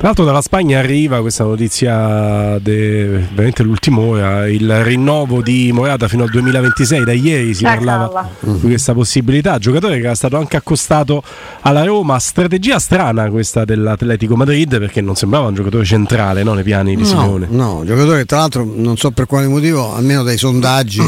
Tra 0.00 0.08
l'altro 0.08 0.24
dalla 0.24 0.40
Spagna 0.40 0.78
arriva 0.78 1.20
questa 1.20 1.44
notizia 1.44 2.58
de, 2.58 3.26
veramente 3.32 3.62
l'ultima 3.62 4.00
ora, 4.00 4.48
il 4.48 4.82
rinnovo 4.82 5.42
di 5.42 5.70
Morata 5.74 6.08
fino 6.08 6.22
al 6.22 6.30
2026, 6.30 7.04
da 7.04 7.12
ieri 7.12 7.52
si 7.52 7.64
parlava 7.64 8.30
di 8.40 8.60
questa 8.60 8.94
possibilità, 8.94 9.58
giocatore 9.58 9.98
che 9.98 10.06
era 10.06 10.14
stato 10.14 10.38
anche 10.38 10.56
accostato 10.56 11.22
alla 11.60 11.84
Roma, 11.84 12.18
strategia 12.18 12.78
strana 12.78 13.28
questa 13.28 13.66
dell'Atletico 13.66 14.36
Madrid 14.36 14.78
perché 14.78 15.02
non 15.02 15.16
sembrava 15.16 15.48
un 15.48 15.54
giocatore 15.54 15.84
centrale 15.84 16.42
no, 16.42 16.54
nei 16.54 16.64
piani 16.64 16.96
di 16.96 17.02
no, 17.02 17.06
Simone. 17.08 17.46
No, 17.50 17.82
giocatore 17.84 18.24
tra 18.24 18.38
l'altro 18.38 18.64
non 18.64 18.96
so 18.96 19.10
per 19.10 19.26
quale 19.26 19.48
motivo, 19.48 19.94
almeno 19.94 20.22
dai 20.22 20.38
sondaggi, 20.38 21.02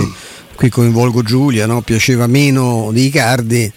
qui 0.54 0.68
coinvolgo 0.68 1.22
Giulia, 1.22 1.64
no, 1.64 1.80
piaceva 1.80 2.26
meno 2.26 2.90
di 2.92 3.06
Icardi 3.06 3.72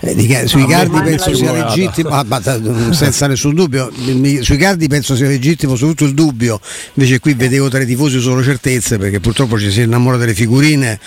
di, 0.00 0.34
sui 0.46 0.66
cardi 0.66 1.00
penso 1.02 1.34
sia 1.34 1.52
legittimo, 1.52 2.08
ah, 2.10 2.24
ma, 2.26 2.40
senza 2.92 3.26
nessun 3.26 3.54
dubbio, 3.54 3.92
sui 4.40 4.56
cardi 4.56 4.88
penso 4.88 5.14
sia 5.14 5.28
legittimo 5.28 5.76
soprattutto 5.76 6.04
il 6.04 6.14
dubbio, 6.14 6.60
invece 6.94 7.20
qui 7.20 7.34
vedevo 7.34 7.68
tra 7.68 7.80
i 7.80 7.86
tifosi 7.86 8.20
solo 8.20 8.42
certezze 8.42 8.98
perché 8.98 9.20
purtroppo 9.20 9.58
ci 9.58 9.70
si 9.70 9.82
innamora 9.82 10.16
delle 10.16 10.34
figurine 10.34 10.98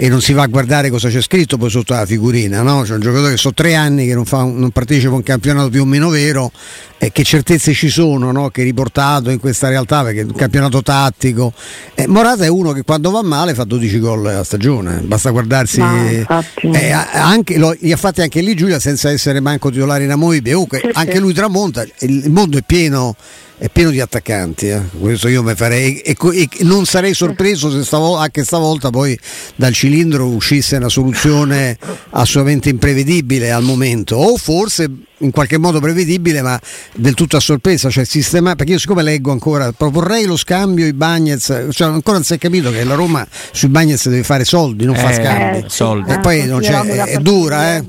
e 0.00 0.08
non 0.08 0.20
si 0.20 0.32
va 0.32 0.42
a 0.42 0.46
guardare 0.46 0.90
cosa 0.90 1.08
c'è 1.08 1.20
scritto 1.20 1.56
poi 1.56 1.70
sotto 1.70 1.92
la 1.92 2.06
figurina, 2.06 2.62
no? 2.62 2.82
c'è 2.82 2.94
un 2.94 3.00
giocatore 3.00 3.32
che 3.32 3.36
so 3.36 3.52
tre 3.52 3.74
anni 3.74 4.06
che 4.06 4.14
non, 4.14 4.24
fa, 4.24 4.44
non 4.44 4.70
partecipa 4.70 5.10
a 5.10 5.16
un 5.16 5.24
campionato 5.24 5.70
più 5.70 5.82
o 5.82 5.84
meno 5.84 6.08
vero 6.08 6.52
e 6.98 7.10
che 7.10 7.24
certezze 7.24 7.72
ci 7.72 7.88
sono 7.88 8.30
no? 8.30 8.48
che 8.50 8.60
è 8.60 8.64
riportato 8.64 9.30
in 9.30 9.40
questa 9.40 9.68
realtà 9.68 10.04
perché 10.04 10.20
è 10.20 10.22
un 10.22 10.34
campionato 10.34 10.82
tattico. 10.82 11.52
Eh, 11.96 12.06
Morata 12.06 12.44
è 12.44 12.48
uno 12.48 12.70
che 12.70 12.84
quando 12.84 13.10
va 13.10 13.22
male 13.22 13.54
fa 13.54 13.64
12 13.64 13.98
gol 13.98 14.24
a 14.26 14.44
stagione, 14.44 15.00
basta 15.00 15.30
guardarsi, 15.30 15.80
eh, 15.80 16.92
anche, 16.92 17.58
lo, 17.58 17.74
li 17.80 17.90
ha 17.90 17.96
fatti 17.96 18.22
anche 18.22 18.40
lì 18.40 18.54
Giulia 18.54 18.78
senza 18.78 19.10
essere 19.10 19.40
manco 19.40 19.68
titolare 19.68 20.04
inamovibile, 20.04 20.52
comunque 20.52 20.80
anche 20.92 21.18
lui 21.18 21.32
tramonta, 21.32 21.84
il 21.98 22.30
mondo 22.30 22.56
è 22.56 22.62
pieno 22.64 23.16
è 23.58 23.68
pieno 23.68 23.90
di 23.90 24.00
attaccanti, 24.00 24.68
eh. 24.68 24.80
questo 25.00 25.26
io 25.26 25.42
mi 25.42 25.54
farei 25.56 25.98
e, 25.98 26.16
e, 26.32 26.48
non 26.60 26.86
sarei 26.86 27.12
sorpreso 27.12 27.70
se 27.70 27.82
stavolta, 27.82 28.22
anche 28.22 28.44
stavolta 28.44 28.90
poi 28.90 29.18
dal 29.56 29.72
cilindro 29.72 30.26
uscisse 30.28 30.76
una 30.76 30.88
soluzione 30.88 31.76
assolutamente 32.10 32.68
imprevedibile 32.68 33.50
al 33.50 33.64
momento 33.64 34.14
o 34.14 34.36
forse 34.36 34.88
in 35.18 35.30
qualche 35.30 35.58
modo 35.58 35.80
prevedibile 35.80 36.42
ma 36.42 36.58
del 36.94 37.14
tutto 37.14 37.36
a 37.36 37.40
sorpresa 37.40 37.90
cioè 37.90 38.04
sistema, 38.04 38.54
perché 38.54 38.72
io 38.72 38.78
siccome 38.78 39.02
leggo 39.02 39.32
ancora 39.32 39.72
proporrei 39.72 40.24
lo 40.26 40.36
scambio 40.36 40.86
i 40.86 40.92
Bagnets 40.92 41.66
cioè 41.70 41.88
ancora 41.88 42.16
non 42.16 42.24
si 42.24 42.34
è 42.34 42.38
capito 42.38 42.70
che 42.70 42.84
la 42.84 42.94
Roma 42.94 43.26
sui 43.52 43.68
Bagnets 43.68 44.08
deve 44.08 44.22
fare 44.22 44.44
soldi 44.44 44.84
non 44.84 44.94
Eh, 44.94 44.98
fa 44.98 45.12
scambi 45.12 45.64
soldi. 45.68 46.12
e 46.12 46.18
poi 46.20 46.46
non 46.46 46.60
c'è, 46.60 46.80
è, 46.80 47.04
è 47.04 47.16
dura 47.18 47.76
eh? 47.76 47.84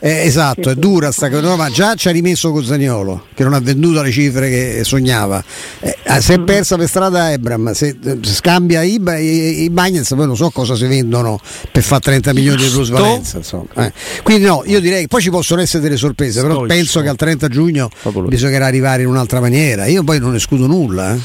Eh, 0.00 0.24
esatto 0.26 0.70
è 0.70 0.74
dura 0.74 1.10
sta 1.12 1.30
cosa 1.30 1.56
ma 1.56 1.70
già 1.70 1.94
ci 1.94 2.08
ha 2.08 2.10
rimesso 2.10 2.50
con 2.52 2.64
Zaniolo 2.64 3.26
che 3.34 3.42
non 3.42 3.54
ha 3.54 3.60
venduto 3.60 4.02
le 4.02 4.10
cifre 4.10 4.48
che 4.50 4.80
sognava 4.84 5.42
Eh, 5.80 5.96
ah, 6.06 6.20
si 6.20 6.32
è 6.32 6.40
persa 6.40 6.76
per 6.76 6.88
strada 6.88 7.32
Ebram 7.32 7.72
se 7.72 7.96
eh, 8.02 8.18
scambia 8.22 8.82
i, 8.82 9.00
i, 9.02 9.62
i 9.62 9.70
Bagnets 9.70 10.12
poi 10.14 10.26
non 10.26 10.36
so 10.36 10.50
cosa 10.50 10.74
si 10.74 10.86
vendono 10.86 11.40
per 11.72 11.82
fare 11.82 12.00
30 12.02 12.32
milioni 12.34 12.62
di 12.62 12.68
plusvalenza 12.68 13.38
insomma. 13.38 13.66
Eh. 13.76 13.92
quindi 14.22 14.44
no 14.44 14.62
io 14.66 14.80
direi 14.80 15.02
che 15.02 15.08
poi 15.08 15.22
ci 15.22 15.30
possono 15.30 15.60
essere 15.62 15.82
delle 15.82 15.96
sorprese 15.96 16.40
però 16.42 16.54
Stoico. 16.54 16.65
Penso 16.66 17.00
che 17.00 17.08
al 17.08 17.16
30 17.16 17.48
giugno 17.48 17.88
Favoloso. 17.94 18.30
bisognerà 18.30 18.66
arrivare 18.66 19.02
in 19.02 19.08
un'altra 19.08 19.40
maniera 19.40 19.86
io 19.86 20.02
poi 20.04 20.18
non 20.18 20.34
escludo 20.34 20.66
nulla 20.66 21.14
eh. 21.14 21.18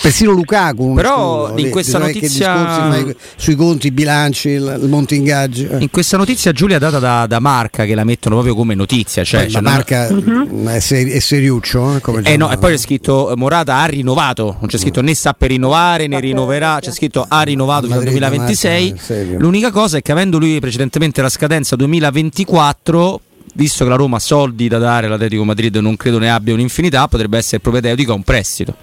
Persino 0.00 0.30
Lukaku 0.30 0.94
Però 0.94 1.42
escludo. 1.42 1.58
in 1.60 1.64
Lì 1.66 1.70
questa 1.70 1.98
notizia- 1.98 2.54
discorsi 2.88 3.16
sui 3.36 3.54
conti, 3.54 3.88
i 3.88 3.90
bilanci, 3.90 4.48
il, 4.48 4.78
il 4.82 4.88
monte 4.88 5.14
ingaggi. 5.14 5.68
eh. 5.70 5.76
In 5.78 5.90
questa 5.90 6.16
notizia 6.16 6.52
Giulia 6.52 6.78
data 6.78 6.98
da, 6.98 7.26
da 7.26 7.38
Marca 7.38 7.84
che 7.84 7.94
la 7.94 8.04
mettono 8.04 8.36
proprio 8.36 8.54
come 8.54 8.74
notizia. 8.74 9.24
Cioè, 9.24 9.42
cioè, 9.42 9.50
la 9.50 9.60
non- 9.60 9.72
marca 9.72 10.08
mm, 10.10 10.68
è, 10.68 10.78
seri- 10.80 11.10
è 11.10 11.18
seriuccio 11.18 11.96
eh, 11.96 12.00
come 12.00 12.22
Eh 12.22 12.38
no, 12.38 12.50
e 12.50 12.56
poi 12.56 12.70
c'è 12.72 12.78
scritto 12.78 13.30
eh, 13.30 13.36
Morata 13.36 13.76
ha 13.76 13.84
rinnovato, 13.84 14.56
non 14.60 14.68
c'è 14.70 14.78
scritto 14.78 15.02
né 15.02 15.12
sta 15.12 15.34
per 15.34 15.50
rinnovare 15.50 16.06
né 16.06 16.18
rinnoverà, 16.18 16.78
c'è 16.80 16.92
scritto 16.92 17.26
ha 17.28 17.42
rinnovato 17.42 17.82
fino 17.82 17.98
al 17.98 18.04
Madrid, 18.04 18.18
2026. 18.20 18.88
Marca, 18.92 19.02
serio. 19.04 19.38
L'unica 19.38 19.70
cosa 19.70 19.98
è 19.98 20.02
che 20.02 20.12
avendo 20.12 20.38
lui 20.38 20.60
precedentemente 20.60 21.20
la 21.20 21.28
scadenza 21.28 21.76
2024, 21.76 23.20
visto 23.60 23.84
che 23.84 23.90
la 23.90 23.96
Roma 23.96 24.16
ha 24.16 24.20
soldi 24.20 24.68
da 24.68 24.78
dare 24.78 25.06
all'Atletico 25.06 25.44
Madrid 25.44 25.76
non 25.76 25.94
credo 25.96 26.18
ne 26.18 26.30
abbia 26.30 26.54
un'infinità, 26.54 27.06
potrebbe 27.08 27.36
essere 27.36 27.60
propedeutico 27.60 28.12
a 28.12 28.14
un 28.14 28.22
prestito. 28.22 28.74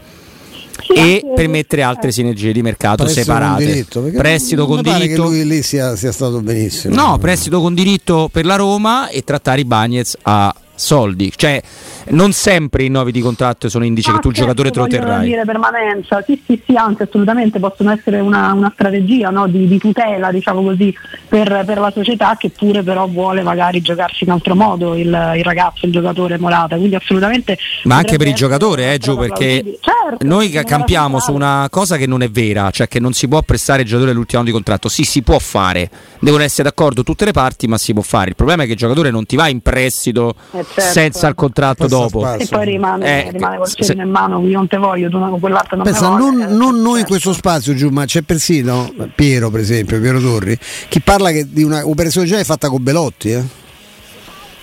E 0.94 1.24
permettere 1.36 1.82
altre 1.82 2.12
sinergie 2.12 2.52
di 2.52 2.62
mercato 2.62 3.04
Prestito 3.04 3.26
separate. 3.26 3.64
con 3.64 3.74
diritto, 3.74 4.02
perché 4.02 4.18
prestito 4.18 4.56
non 4.58 4.68
con 4.68 4.78
mi 4.78 4.84
pare 4.84 5.00
diritto. 5.00 5.24
che 5.24 5.28
lui 5.28 5.48
lì 5.48 5.64
sia, 5.64 5.96
sia 5.96 6.12
stato 6.12 6.40
benissimo. 6.42 6.94
No, 6.94 7.18
prestito 7.18 7.60
con 7.60 7.74
diritto 7.74 8.30
per 8.32 8.46
la 8.46 8.56
Roma 8.56 9.10
e 9.10 9.24
trattare 9.24 9.62
i 9.62 9.66
Bagnets 9.66 10.16
a 10.22 10.54
soldi. 10.78 11.32
Cioè, 11.36 11.62
non 12.10 12.32
sempre 12.32 12.84
i 12.84 12.86
rinnovi 12.86 13.12
di 13.12 13.20
contratto 13.20 13.68
sono 13.68 13.84
indice 13.84 14.12
che 14.14 14.20
tu 14.20 14.30
il 14.30 14.36
giocatore 14.36 14.72
te 14.72 14.80
lo 14.80 14.88
terrai. 14.88 15.26
dire 15.26 15.44
permanenza, 15.44 16.24
sì, 16.26 16.42
sì, 16.46 16.62
sì, 16.66 16.76
anzi 16.76 17.04
assolutamente 17.04 17.60
possono 17.60 17.92
essere 17.92 18.20
una, 18.20 18.54
una 18.54 18.72
strategia 18.74 19.30
no, 19.30 19.48
di, 19.48 19.68
di 19.68 19.78
tutela, 19.78 20.32
diciamo 20.32 20.64
così, 20.64 20.96
per, 21.28 21.64
per 21.66 21.80
la 21.80 21.92
società 21.92 22.38
che 22.38 22.50
pure 22.50 22.84
però 22.84 23.08
vuole 23.08 23.42
magari 23.42 23.82
giocarsi 23.82 24.24
in 24.24 24.32
altro 24.32 24.56
modo 24.56 24.96
il, 24.96 25.08
il 25.08 25.44
ragazzo, 25.44 25.86
il 25.86 25.92
giocatore 25.92 26.38
Morata. 26.38 26.78
Quindi 26.78 26.96
assolutamente. 26.96 27.58
Ma 27.84 27.96
anche 27.96 28.18
per 28.18 28.28
il 28.28 28.36
giocatore, 28.36 28.94
eh, 28.94 29.00
cosa 29.00 29.18
perché. 29.18 29.80
Certo, 29.82 30.26
noi 30.26 30.50
campiamo 30.50 31.20
su 31.20 31.34
una 31.34 31.68
cosa 31.70 31.98
che 31.98 32.08
non 32.08 32.22
è 32.22 32.30
vera, 32.30 32.70
cioè 32.72 32.88
che 32.88 33.00
non 33.00 33.14
si 33.14 33.28
può 33.28 33.42
prestare 33.42 33.82
il 33.82 33.88
giocatore 33.88 34.12
all'ultimo 34.12 34.42
anno 34.42 34.50
di 34.50 34.56
contratto. 34.56 34.88
Sì, 34.88 35.04
si 35.04 35.22
può 35.22 35.40
fare, 35.40 35.90
devono 36.20 36.44
essere 36.44 36.64
d'accordo 36.64 37.04
tutte 37.04 37.26
le 37.26 37.32
parti, 37.32 37.68
ma 37.68 37.78
si 37.78 37.94
può 37.94 38.04
fare. 38.04 38.30
Il 38.30 38.36
problema 38.36 38.64
è 38.64 38.66
che 38.66 38.74
il 38.74 38.78
giocatore 38.78 39.12
non 39.12 39.26
ti 39.26 39.36
va 39.36 39.48
in 39.48 39.62
prestito 39.62 40.36
Eh, 40.52 40.66
certo. 40.74 40.92
senza 40.92 41.28
il 41.28 41.36
contratto 41.36 41.84
Passa 41.84 41.96
dopo. 41.96 42.20
spazio. 42.20 42.46
E 42.46 42.48
poi 42.50 42.66
rimane, 42.66 43.26
Eh, 43.28 43.32
rimane 43.32 43.58
col 43.58 43.68
se- 43.68 43.84
cerino 43.84 44.04
in 44.04 44.10
mano, 44.12 44.42
io 44.48 44.58
non 44.58 44.68
te 44.68 44.78
voglio, 44.78 45.10
tu 45.10 45.18
non, 45.18 45.40
quell'altro 45.40 45.76
non 45.78 45.86
Pensa, 45.86 46.10
me 46.12 46.18
non, 46.18 46.36
voglio, 46.36 46.50
eh, 46.50 46.54
non 46.54 46.76
noi 46.76 46.90
in 46.92 46.96
certo. 46.98 47.08
questo 47.10 47.34
spazio 47.34 47.74
giù, 47.76 47.90
ma 47.90 48.06
c'è 48.06 48.22
persino 48.22 48.92
Piero, 49.16 49.50
per 49.50 49.60
esempio, 49.62 50.00
Piero 50.00 50.20
Torri, 50.20 50.58
che 50.88 51.00
parla 51.02 51.32
che 51.32 51.46
di 51.50 51.64
una 51.64 51.88
operazione 51.88 52.28
già 52.28 52.44
fatta 52.44 52.70
con 52.70 52.84
Belotti. 52.84 53.32
eh. 53.32 53.66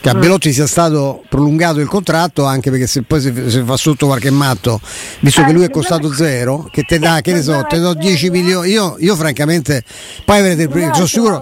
Che 0.05 0.13
Mm. 0.13 0.17
a 0.17 0.21
Belotti 0.21 0.53
sia 0.53 0.67
stato 0.67 1.23
prolungato 1.31 1.81
il 1.81 1.89
contratto 1.89 2.45
anche 2.45 2.71
perché 2.71 2.87
se 2.87 3.05
poi 3.05 3.23
si, 3.23 3.33
si 3.47 3.63
fa 3.65 3.75
sotto 3.79 4.05
qualche 4.05 4.29
matto, 4.31 4.79
visto 5.21 5.41
Eh, 5.41 5.45
che 5.47 5.53
lui 5.53 5.65
è 5.65 5.71
costato 5.71 6.13
zero, 6.13 6.69
che 6.71 6.83
te 6.83 6.99
dà, 6.99 7.23
che 7.23 7.33
ne 7.33 7.41
so, 7.41 7.65
te 7.67 7.79
do 7.79 7.93
problema 7.93 8.01
è 8.01 8.03
10 8.03 8.29
quello. 8.29 8.43
milioni. 8.45 8.69
Io, 8.71 8.97
io 8.99 9.17
francamente, 9.17 9.83
poi 10.27 10.41
avrete 10.41 10.63
il 10.65 10.69
sono 10.93 11.07
sicuro. 11.07 11.41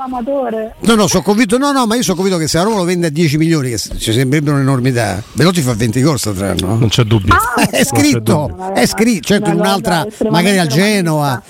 No, 0.81 0.95
no, 0.95 1.09
sono 1.09 1.23
convinto, 1.25 1.59
no, 1.59 1.73
no, 1.73 1.87
ma 1.87 1.97
io 1.97 2.02
sono 2.04 2.14
convinto 2.14 2.38
che 2.38 2.47
se 2.47 2.59
la 2.59 2.62
Roma 2.62 2.76
lo 2.76 2.85
vende 2.85 3.09
a 3.09 3.11
10 3.11 3.37
milioni, 3.37 3.71
che 3.71 3.78
ci 3.78 4.12
sembrerebbe 4.12 4.52
un'enormità, 4.52 5.21
Belotti 5.33 5.61
fa 5.61 5.75
20 5.75 6.00
gol 6.00 6.21
quest'anno. 6.21 6.76
Non 6.76 6.88
c'è 6.88 7.02
dubbio. 7.02 7.35
Ah, 7.35 7.62
È 7.69 7.85
scritto, 7.85 8.47
dubbio. 8.49 8.75
è 8.75 8.87
scritto, 8.87 9.26
certo 9.26 9.49
in 9.50 9.57
Una 9.57 9.62
un'altra, 9.64 10.07
magari 10.31 10.59
al. 10.59 10.69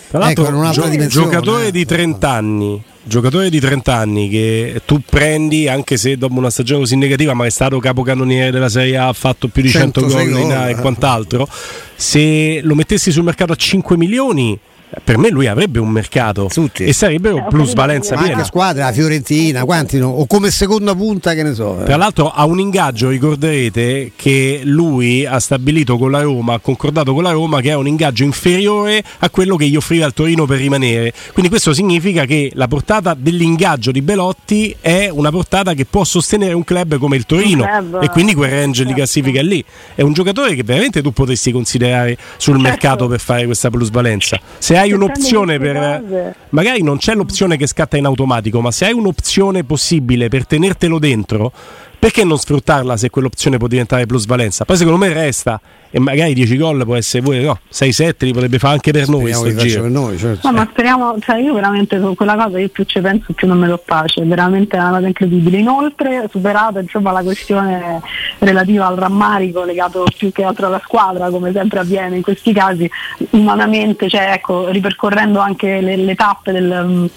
Tra 0.09 0.19
l'altro, 0.19 0.45
ecco, 0.45 0.53
in 0.55 0.59
un'altra 0.61 0.83
gio- 0.85 0.89
dimensione. 0.89 1.27
giocatore 1.31 1.71
di 1.71 1.85
30 1.85 2.31
anni. 2.31 2.85
Giocatore 3.05 3.51
di 3.51 3.59
30 3.59 3.95
anni 3.95 4.29
che 4.29 4.81
tu 4.85 5.01
prendi 5.05 5.67
anche 5.69 5.97
se 5.97 6.17
dopo 6.17 6.35
una 6.39 6.51
stagione 6.51 6.81
così 6.81 6.97
negativa, 6.97 7.35
ma 7.35 7.47
è 7.47 7.51
stato 7.51 7.79
capocannoniere 7.81 8.53
della 8.53 8.69
Serie 8.69 8.97
A, 8.97 9.09
ha 9.09 9.13
fatto 9.13 9.49
più 9.49 9.63
di 9.63 9.71
100 9.71 10.01
106 10.03 10.29
gol 10.31 10.41
in 10.41 10.53
A 10.53 10.69
e 10.69 10.73
eh. 10.73 10.75
quant'altro. 10.77 11.49
Se 11.97 12.61
lo 12.63 12.75
mettessi 12.77 13.11
sul 13.11 13.25
mercato 13.25 13.53
a 13.53 13.57
5 13.57 13.97
milioni, 13.97 14.59
per 15.05 15.19
me 15.19 15.29
lui 15.31 15.47
avrebbe 15.47 15.79
un 15.79 15.89
mercato 15.89 16.49
Tutti. 16.53 16.85
e 16.85 16.93
sarebbero 16.93 17.37
Eh, 17.39 17.45
plusvalenza 17.49 18.17
piena. 18.17 18.33
anche 18.35 18.45
squadra, 18.47 18.85
la 18.87 18.93
Fiorentina, 18.93 19.65
quanti 19.65 19.99
no? 19.99 20.09
O 20.09 20.27
come 20.27 20.51
seconda 20.51 20.95
punta, 20.95 21.35
che 21.35 21.43
ne 21.43 21.55
so. 21.55 21.81
eh. 21.81 21.85
Tra 21.85 21.97
l'altro 21.97 22.31
ha 22.31 22.45
un 22.45 22.59
ingaggio, 22.61 23.09
ricorderete 23.09 24.13
che 24.17 24.61
lui 24.65 25.25
ha 25.27 25.39
stabilito 25.39 25.97
con 25.99 26.11
la 26.11 26.23
Roma, 26.23 26.55
ha 26.55 26.59
concordato 26.59 27.13
con 27.15 27.23
la 27.23 27.31
Roma 27.31 27.61
che 27.61 27.73
ha 27.73 27.79
un 27.79 27.87
ingaggio 27.87 28.25
inferiore 28.25 29.03
a 29.21 29.31
quello 29.31 29.57
che 29.57 29.67
gli 29.67 29.77
offriva 29.77 30.07
il 30.07 30.13
Torino 30.13 30.47
per 30.47 30.59
rimanere. 30.59 31.13
Quindi 31.33 31.51
questo 31.51 31.73
significa 31.73 32.25
che 32.25 32.51
la 32.55 32.69
portata 32.69 33.15
dell'ingaggio 33.19 33.91
di 33.91 34.03
Belotti 34.03 34.75
è 34.81 35.09
una 35.11 35.31
portata 35.31 35.75
che 35.75 35.85
può 35.85 36.05
sostenere 36.05 36.53
un 36.55 36.65
club 36.65 36.99
come 36.99 37.17
il 37.17 37.25
Torino 37.27 37.67
e 38.01 38.09
quindi 38.11 38.35
quel 38.35 38.51
range 38.51 38.83
di 38.83 38.89
certo. 38.89 38.95
classifica 38.95 39.41
è 39.41 39.43
lì. 39.43 39.65
È 39.95 40.03
un 40.03 40.13
giocatore 40.13 40.55
che 40.55 40.63
veramente 40.65 41.03
tu 41.03 41.13
potresti 41.13 41.51
considerare 41.53 42.17
sul 42.37 42.55
Certo. 42.55 42.69
mercato 42.69 43.07
per 43.09 43.21
fare 43.21 43.47
questa 43.47 43.71
plusvalenza. 43.71 44.39
Se 44.59 44.77
hai 44.83 44.93
un'opzione 44.93 45.59
per 45.59 45.77
cose- 45.77 46.35
magari 46.51 46.83
non 46.83 46.99
c'è 46.99 47.15
l'opzione 47.15 47.57
che 47.57 47.67
scatta 47.67 47.97
in 47.97 48.05
automatico, 48.05 48.61
ma 48.61 48.71
se 48.71 48.87
hai 48.87 48.93
un'opzione 48.93 49.65
possibile 49.65 50.29
per 50.29 50.47
tenertelo 50.47 50.99
dentro, 50.99 51.53
perché 52.03 52.25
non 52.25 52.37
sfruttarla 52.37 52.97
se 52.97 53.11
quell'opzione 53.11 53.59
può 53.59 53.69
diventare 53.69 54.07
plusvalenza? 54.07 54.65
Poi 54.65 54.77
secondo 54.77 54.99
me 54.99 55.13
resta 55.13 55.61
e 55.89 56.01
magari 56.01 56.35
10 56.35 56.57
gol 56.57 56.85
può 56.85 56.97
essere 56.97 57.23
pure 57.23 57.41
no, 57.43 57.61
6-7 57.73 58.15
li 58.25 58.33
potrebbe 58.33 58.59
fare 58.59 58.73
anche 58.73 58.91
per 58.91 59.09
noi 59.09 59.33
Speriamo 59.33 59.45
sto 59.45 59.49
che 59.49 59.55
faccia 59.55 59.69
giro. 59.69 59.83
per 59.83 59.91
noi, 59.93 60.19
certo. 60.19 60.51
No, 60.51 60.57
ma 60.57 60.69
speriamo, 60.69 61.17
cioè 61.21 61.37
io 61.37 61.55
veramente 61.55 62.01
su 62.01 62.13
quella 62.17 62.35
cosa 62.35 62.59
io 62.59 62.69
più 62.71 62.83
ci 62.83 63.01
penso 63.01 63.33
più 63.35 63.47
non 63.47 63.57
me 63.57 63.69
lo 63.69 63.81
pace, 63.85 64.25
veramente 64.25 64.77
è 64.77 64.81
una 64.81 64.91
cosa 64.91 65.07
incredibile. 65.07 65.59
Inoltre, 65.59 66.27
superata 66.29 66.81
insomma, 66.81 67.13
la 67.13 67.23
questione 67.23 68.01
relativa 68.39 68.87
al 68.87 68.97
rammarico 68.97 69.63
legato 69.63 70.05
più 70.17 70.33
che 70.33 70.43
altro 70.43 70.67
alla 70.67 70.81
squadra, 70.83 71.31
come 71.31 71.53
sempre 71.53 71.79
avviene 71.79 72.17
in 72.17 72.23
questi 72.23 72.53
casi, 72.53 72.91
umanamente, 73.31 74.09
cioè 74.09 74.33
ecco, 74.33 74.71
ripercorrendo 74.71 75.39
anche 75.39 75.81
le, 75.81 75.95
le 75.95 76.15
tappe 76.17 76.51
del 76.51 77.09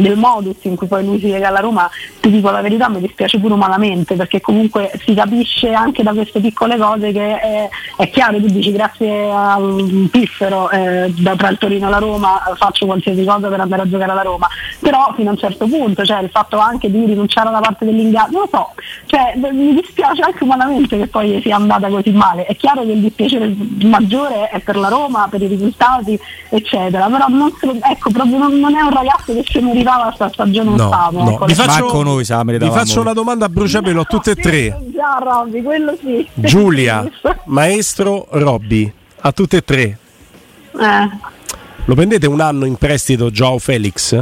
del 0.00 0.16
modus 0.16 0.56
in 0.62 0.76
cui 0.76 0.86
poi 0.86 1.04
lui 1.04 1.18
si 1.18 1.30
lega 1.30 1.48
alla 1.48 1.60
Roma, 1.60 1.88
ti 2.20 2.30
dico 2.30 2.50
la 2.50 2.60
verità, 2.60 2.88
mi 2.88 3.00
dispiace 3.00 3.38
pure 3.38 3.54
umanamente 3.54 4.14
perché 4.14 4.40
comunque 4.40 4.90
si 5.04 5.14
capisce 5.14 5.72
anche 5.72 6.02
da 6.02 6.12
queste 6.12 6.40
piccole 6.40 6.76
cose 6.76 7.12
che 7.12 7.40
è, 7.40 7.68
è 7.96 8.10
chiaro, 8.10 8.40
tu 8.40 8.46
dici 8.46 8.72
grazie 8.72 9.30
a 9.30 9.56
un 9.58 10.08
piffero 10.10 10.70
eh, 10.70 11.12
da, 11.16 11.36
tra 11.36 11.48
il 11.48 11.58
Torino 11.58 11.86
e 11.86 11.90
la 11.90 11.98
Roma 11.98 12.44
eh, 12.44 12.56
faccio 12.56 12.86
qualsiasi 12.86 13.24
cosa 13.24 13.48
per 13.48 13.60
andare 13.60 13.82
a 13.82 13.88
giocare 13.88 14.10
alla 14.10 14.22
Roma, 14.22 14.48
però 14.80 15.12
fino 15.14 15.30
a 15.30 15.32
un 15.32 15.38
certo 15.38 15.66
punto, 15.66 16.04
cioè 16.04 16.22
il 16.22 16.30
fatto 16.30 16.58
anche 16.58 16.90
di 16.90 17.04
rinunciare 17.04 17.48
alla 17.48 17.60
parte 17.60 17.84
dell'ingaggio, 17.84 18.32
non 18.32 18.42
lo 18.42 18.48
so, 18.50 18.70
cioè, 19.06 19.34
mi 19.52 19.74
dispiace 19.74 20.22
anche 20.22 20.42
umanamente 20.42 20.98
che 20.98 21.06
poi 21.06 21.40
sia 21.42 21.56
andata 21.56 21.88
così 21.88 22.10
male, 22.10 22.46
è 22.46 22.56
chiaro 22.56 22.84
che 22.84 22.92
il 22.92 23.00
dispiacere 23.00 23.54
maggiore 23.84 24.48
è 24.48 24.60
per 24.60 24.76
la 24.76 24.88
Roma, 24.88 25.28
per 25.30 25.42
i 25.42 25.46
risultati, 25.46 26.18
eccetera, 26.48 27.06
però 27.06 27.26
non, 27.28 27.52
se 27.58 27.70
ecco, 27.80 28.10
proprio 28.10 28.38
non, 28.38 28.58
non 28.58 28.74
è 28.74 28.80
un 28.80 28.90
ragazzo 28.90 29.34
che 29.34 29.44
ci 29.44 29.60
meritava 29.84 30.12
sta 30.12 30.30
stagione 30.32 30.74
No, 30.74 30.86
ottavo. 30.86 31.22
no. 31.22 31.30
ecco, 31.30 31.44
Vi 31.44 31.54
faccio, 31.54 32.02
noi 32.02 32.24
vi 32.24 32.70
faccio 32.70 33.00
una 33.00 33.12
domanda 33.12 33.44
a 33.46 33.48
bruciapelo 33.48 34.00
a 34.00 34.04
tutte 34.04 34.30
e 34.32 34.34
tre. 34.40 34.78
Già, 34.92 35.18
Robby, 35.22 35.62
quello 35.62 35.96
sì. 36.00 36.26
Giulia, 36.34 37.04
maestro 37.46 38.26
Robby, 38.30 38.90
a 39.20 39.32
tutte 39.32 39.58
e 39.58 39.64
tre. 39.64 39.98
Eh. 40.80 41.08
Lo 41.86 41.94
prendete 41.94 42.26
un 42.26 42.40
anno 42.40 42.64
in 42.64 42.76
prestito 42.76 43.30
Joao 43.30 43.58
Felix? 43.58 44.18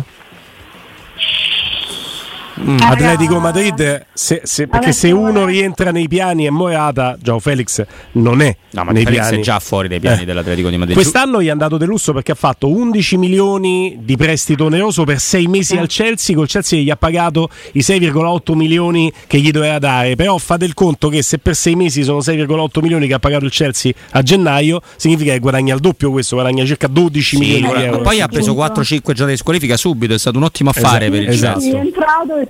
Eh, 2.64 2.76
Atletico 2.84 3.38
Madrid, 3.40 4.06
se- 4.12 4.40
se- 4.44 4.66
perché 4.68 4.86
Adesso 4.86 5.06
se 5.06 5.12
uno 5.12 5.44
rientra 5.44 5.90
nei 5.90 6.06
piani 6.08 6.44
è 6.44 6.50
Morata, 6.50 7.16
Giao 7.20 7.38
Felix 7.40 7.84
non 8.12 8.40
è 8.40 8.56
No, 8.70 8.84
ma 8.84 8.92
nei 8.92 9.04
Felix 9.04 9.20
piani. 9.20 9.36
è 9.38 9.40
già 9.40 9.58
fuori 9.58 9.88
dai 9.88 10.00
piani 10.00 10.22
Eh. 10.22 10.24
dell'Atletico 10.24 10.68
di 10.70 10.76
Madrid. 10.76 10.94
Quest'anno 10.96 11.42
gli 11.42 11.46
è 11.46 11.50
andato 11.50 11.76
delusso 11.76 12.12
perché 12.12 12.32
ha 12.32 12.36
fatto 12.36 12.68
11 12.68 13.16
milioni 13.16 13.98
di 14.00 14.16
prestito 14.16 14.64
oneroso 14.66 15.04
per 15.04 15.18
6 15.18 15.46
mesi 15.48 15.76
al 15.76 15.88
Chelsea. 15.88 16.36
Col 16.36 16.46
Chelsea 16.46 16.80
gli 16.80 16.90
ha 16.90 16.96
pagato 16.96 17.48
i 17.72 17.80
6,8 17.82 18.54
milioni 18.54 19.12
che 19.26 19.38
gli 19.40 19.50
doveva 19.50 19.78
dare. 19.78 20.14
Però 20.16 20.36
fate 20.38 20.64
il 20.64 20.74
conto 20.74 21.08
che 21.08 21.22
se 21.22 21.38
per 21.38 21.54
6 21.56 21.74
mesi 21.74 22.02
sono 22.04 22.20
6,8 22.20 22.80
milioni 22.80 23.06
che 23.06 23.14
ha 23.14 23.18
pagato 23.18 23.44
il 23.44 23.50
Chelsea 23.50 23.92
a 24.10 24.22
gennaio, 24.22 24.80
significa 24.96 25.32
che 25.32 25.38
guadagna 25.40 25.74
il 25.74 25.80
doppio 25.80 26.10
questo, 26.10 26.36
guadagna 26.36 26.64
circa 26.64 26.86
12 26.86 27.36
Sì, 27.36 27.40
milioni 27.42 27.62
di 27.66 27.72
ma 27.72 27.82
euro. 27.84 28.00
poi 28.02 28.20
ha 28.20 28.28
preso 28.28 28.54
4-5 28.54 29.12
giorni 29.14 29.32
di 29.32 29.38
squalifica 29.38 29.76
subito, 29.76 30.14
è 30.14 30.18
stato 30.18 30.36
un 30.38 30.44
ottimo 30.44 30.70
affare 30.70 31.06
Esatto, 31.06 31.10
per 31.10 31.22
il 31.22 31.28
esatto. 31.28 31.58
Chelsea. 31.60 31.80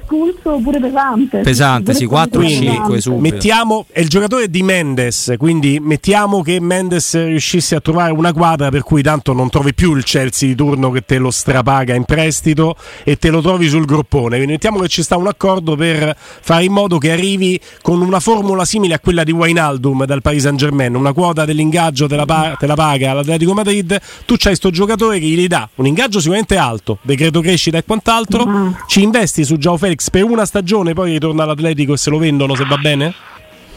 Espulso 0.03 0.61
pure 0.63 0.81
pesante. 0.81 1.39
Pesante, 1.39 1.95
sì, 1.95 2.07
Pure 2.07 2.17
4 2.29 2.41
Quindi, 2.41 2.67
5 2.67 3.01
subito. 3.01 3.23
Mettiamo, 3.23 3.87
è 3.91 4.01
il 4.01 4.09
giocatore 4.09 4.49
di 4.49 4.63
Mendes, 4.63 5.35
quindi 5.39 5.79
mettiamo 5.81 6.43
che 6.43 6.61
Mendes 6.61 7.15
riuscisse 7.15 7.77
a 7.77 7.81
trovare 7.81 8.13
una 8.13 8.33
quadra 8.33 8.69
per 8.69 8.83
cui 8.83 9.03
tanto 9.03 9.33
non 9.33 9.49
trovi 9.49 9.75
più 9.75 9.95
il 9.95 10.05
Chelsea 10.05 10.49
di 10.49 10.55
turno 10.55 10.91
che 10.91 11.05
te 11.05 11.19
lo 11.19 11.31
strapaga 11.31 11.95
in 11.95 12.05
prestito 12.05 12.77
e 13.05 13.17
te 13.17 13.31
lo 13.31 13.41
trovi 13.41 13.69
sul 13.69 13.85
groppone. 13.85 14.37
Quindi 14.37 14.53
mettiamo 14.53 14.81
che 14.81 14.89
ci 14.89 15.03
sta 15.03 15.17
un 15.17 15.29
accordo 15.29 15.77
per 15.77 16.15
fare 16.17 16.65
in 16.65 16.73
modo 16.73 16.99
che 16.99 17.13
arrivi 17.13 17.59
con 17.81 18.01
una 18.03 18.21
formula 18.21 18.65
simile 18.65 18.95
a 18.95 19.01
quella 19.01 19.25
di 19.25 19.33
Wijnaldum 19.33 20.05
dal 20.05 20.21
Paris 20.21 20.43
Saint 20.43 20.59
Germain, 20.59 20.95
una 20.95 21.13
quota 21.13 21.45
dell'ingaggio 21.45 22.07
te 22.07 22.17
la, 22.17 22.25
pa- 22.25 22.57
te 22.59 22.67
la 22.67 22.75
paga 22.75 23.13
l'Atletico 23.13 23.55
Madrid, 23.55 23.99
tu 24.27 24.35
c'hai 24.37 24.57
sto 24.57 24.71
giocatore 24.71 25.19
che 25.19 25.27
gli 25.27 25.47
dà 25.47 25.69
un 25.77 25.87
ingaggio 25.87 26.19
sicuramente 26.19 26.57
alto, 26.57 26.99
decreto 27.03 27.41
crescita 27.41 27.79
e 27.79 27.85
quant'altro, 27.85 28.77
ci 28.87 29.03
investi 29.03 29.45
su 29.45 29.57
Giao 29.57 29.77
Felix 29.83 30.11
per 30.11 30.25
una 30.25 30.45
stagione, 30.47 30.93
poi 30.95 31.12
ritorna 31.12 31.43
all'Atletico 31.43 31.95
e 31.95 31.97
se 31.97 32.11
lo 32.11 32.19
vendono 32.19 32.55
se 32.55 32.65
va 32.65 32.77
bene? 32.77 33.12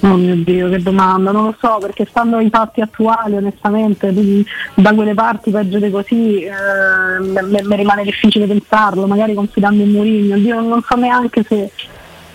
Oh 0.01 0.15
mio 0.15 0.35
Dio, 0.35 0.69
che 0.69 0.79
domanda, 0.81 1.31
non 1.31 1.45
lo 1.45 1.55
so, 1.59 1.77
perché 1.79 2.05
stando 2.07 2.38
ai 2.38 2.50
fatti 2.50 2.81
attuali, 2.81 3.38
onestamente, 3.38 4.13
da 4.75 4.93
quelle 4.93 5.13
parti 5.13 5.50
peggio 5.51 5.79
di 5.79 5.89
così, 5.89 6.45
mi 7.21 7.75
rimane 7.75 8.03
difficile 8.03 8.45
pensarlo, 8.45 9.07
magari 9.07 9.33
confidando 9.33 9.81
in 9.81 9.91
Mourinho. 9.91 10.38
Dio, 10.38 10.59
non 10.62 10.83
so 10.88 10.95
neanche 10.95 11.43
se. 11.47 11.71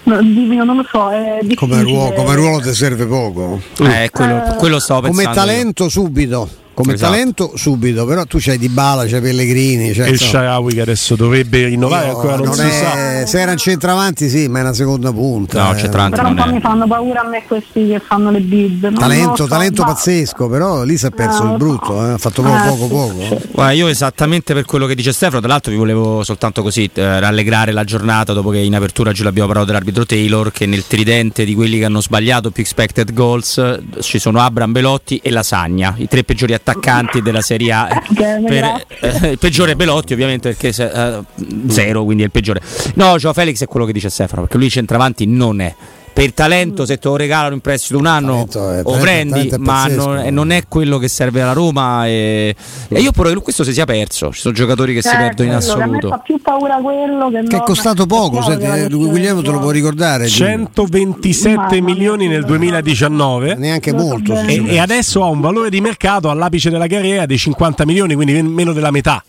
non 0.05 0.77
lo 0.77 0.87
so. 0.91 1.11
Come 1.55 1.83
ruolo, 1.83 2.13
come 2.15 2.35
ruolo 2.35 2.61
ti 2.61 2.73
serve 2.73 3.07
poco. 3.07 3.61
Eh, 3.83 4.09
quello, 4.11 4.55
quello 4.59 4.81
stavo 4.81 5.03
Come 5.03 5.23
pensando. 5.23 5.39
io. 5.41 5.47
talento 5.47 5.89
subito. 5.89 6.49
Come 6.81 6.95
Esatto. 6.95 7.13
talento 7.13 7.53
subito, 7.57 8.05
però 8.07 8.25
tu 8.25 8.39
c'hai 8.41 8.59
Di 8.59 8.69
Bala, 8.69 9.05
c'hai 9.07 9.21
Pellegrini, 9.21 9.93
c'hai 9.93 10.05
E 10.07 10.09
il 10.09 10.13
insomma, 10.13 10.31
Sharawi 10.31 10.75
che 10.75 10.81
adesso 10.81 11.15
dovrebbe 11.17 11.65
rinnovare, 11.67 12.07
io- 12.07 12.15
ancora 12.17 12.37
non, 12.37 12.45
non 12.47 12.55
si 12.55 12.71
sa. 12.71 13.21
è- 13.21 13.27
se 13.27 13.41
era 13.41 13.51
un 13.53 13.57
centravanti 13.59 14.29
sì, 14.29 14.49
ma 14.49 14.59
è 14.59 14.63
una 14.63 14.73
seconda 14.73 15.13
punta. 15.13 15.63
No, 15.65 15.75
eh. 15.75 15.79
centravanti 15.79 16.17
Però 16.17 16.29
un 16.29 16.35
po' 16.37 16.45
è. 16.45 16.53
mi 16.53 16.61
fanno 16.61 16.87
paura 16.87 17.21
a 17.21 17.29
me 17.29 17.43
questi 17.47 17.87
che 17.89 18.01
fanno 18.05 18.31
le 18.31 18.41
bid. 18.41 18.83
non 18.85 18.95
Talento, 18.95 19.37
so, 19.37 19.47
talento 19.47 19.83
ma- 19.83 19.89
pazzesco, 19.89 20.49
però 20.49 20.83
lì 20.85 20.97
si 20.97 21.07
è 21.07 21.11
perso 21.11 21.43
Ah, 21.43 21.51
il 21.53 21.57
brutto, 21.57 22.07
eh, 22.07 22.11
ha 22.13 22.19
fatto 22.19 22.43
poco 22.43 22.57
Eh, 22.57 22.67
poco 22.69 22.83
sì, 22.85 22.89
poco. 22.89 23.37
sì. 23.41 23.49
Guarda, 23.53 23.73
io 23.73 23.89
esattamente 23.89 24.55
per 24.55 24.65
quello 24.65 24.87
che 24.87 24.95
dice 24.95 25.13
Stefano, 25.13 25.41
tra 25.41 25.49
l'altro 25.49 25.71
vi 25.73 25.79
volevo 25.79 26.23
soltanto 26.25 26.63
così 26.63 26.89
eh, 26.95 27.21
rallegrare 27.21 27.73
la 27.73 27.85
giornata 27.85 28.33
dopo 28.33 28.51
che 28.51 28.59
in 28.59 28.75
apertura 28.75 29.13
già 29.13 29.25
l'abbiamo 29.25 29.47
parlato 29.49 29.71
dell'arbitro 29.71 30.07
Taylor, 30.07 30.51
che 30.53 30.67
nel 30.67 30.87
tridente 30.87 31.45
di 31.45 31.55
quelli 31.55 31.79
che 31.79 31.85
hanno 31.85 32.01
sbagliato 32.01 32.51
più 32.51 32.63
expected 32.63 33.13
goals 33.13 33.59
eh, 33.59 33.81
ci 34.01 34.19
sono 34.19 34.41
Abram 34.41 34.73
Belotti 34.73 35.21
e 35.23 35.31
Lasagna, 35.31 35.95
i 35.99 36.09
tre 36.09 36.25
peggiori 36.25 36.55
attaccanti 36.71 37.23
della 37.23 37.41
Serie 37.41 37.73
A. 37.73 37.89
Ok, 38.11 38.45
Per- 38.45 38.87
eh, 39.01 39.29
il 39.31 39.39
peggiore 39.39 39.73
è 39.73 39.75
Belotti 39.75 40.13
ovviamente 40.13 40.55
perché 40.55 40.69
eh, 40.69 41.21
zero, 41.69 42.05
quindi 42.05 42.23
è 42.23 42.27
il 42.27 42.33
peggiore. 42.33 42.61
No, 42.95 43.17
Gio 43.19 43.33
Felix 43.33 43.63
è 43.63 43.67
quello 43.67 43.87
che 43.87 43.93
dice 43.93 44.11
Stefano, 44.11 44.43
perché 44.43 44.57
lui 44.59 44.71
centravanti 44.71 45.27
non 45.27 45.61
è. 45.61 45.75
Per 46.13 46.33
talento, 46.35 46.85
se 46.85 46.99
te 46.99 47.09
lo 47.09 47.17
regalano 47.17 47.55
in 47.55 47.61
prestito 47.61 47.99
un 47.99 48.05
anno, 48.07 48.47
Talento 48.47 48.59
è- 48.59 48.77
lo 48.77 48.83
talento- 48.83 48.99
prendi, 49.01 49.31
talento 49.31 49.55
è 49.55 49.59
ma 49.59 49.73
pazzesco. 49.85 50.07
non, 50.07 50.19
e 50.19 50.31
non 50.31 50.51
è 50.51 50.63
quello 50.69 50.99
che 50.99 51.09
serve 51.09 51.41
alla 51.41 51.53
Roma. 51.53 52.07
E, 52.07 52.55
e 52.89 53.01
io 53.01 53.13
però 53.13 53.31
che 53.31 53.37
questo 53.41 53.65
si 53.65 53.73
sia 53.73 53.85
perso. 53.87 54.31
Ci 54.33 54.41
sono 54.41 54.53
giocatori 54.55 54.93
che 54.93 55.01
si 55.03 55.09
Eh, 55.09 55.17
perdono 55.17 55.53
in 55.53 55.57
quello, 55.59 55.61
che 55.61 55.71
A 55.73 55.77
me 55.77 55.83
assoluto. 55.85 56.09
fa 56.09 56.19
più 56.19 56.41
paura 56.43 56.77
quello 56.77 57.31
che 57.31 57.43
Che 57.49 57.57
è 57.57 57.61
costato 57.63 58.07
poco, 58.07 58.43
senti, 58.43 58.65
eh, 58.65 58.89
Guglielmo 58.89 59.41
te 59.43 59.51
lo 59.51 59.61
può 59.61 59.71
ricordare. 59.71 60.27
Giulio? 60.27 60.53
127 60.53 61.57
Mamma 61.57 61.81
milioni 61.81 62.27
nel 62.27 62.41
sì. 62.43 62.47
2019 62.49 63.55
Neanche 63.55 63.93
molto. 63.93 64.35
e, 64.35 64.63
e 64.67 64.79
adesso 64.79 65.23
ha 65.23 65.29
un 65.29 65.41
valore 65.41 65.71
di 65.71 65.81
mercato 65.81 66.29
all'apice 66.29 66.69
della 66.71 66.87
carriera 66.87 67.25
dei 67.25 67.39
50 67.39 67.87
milioni, 67.87 68.15
quindi 68.15 68.33
men- 68.35 68.47
meno 68.47 68.73
della 68.73 68.91
metà. 68.91 69.23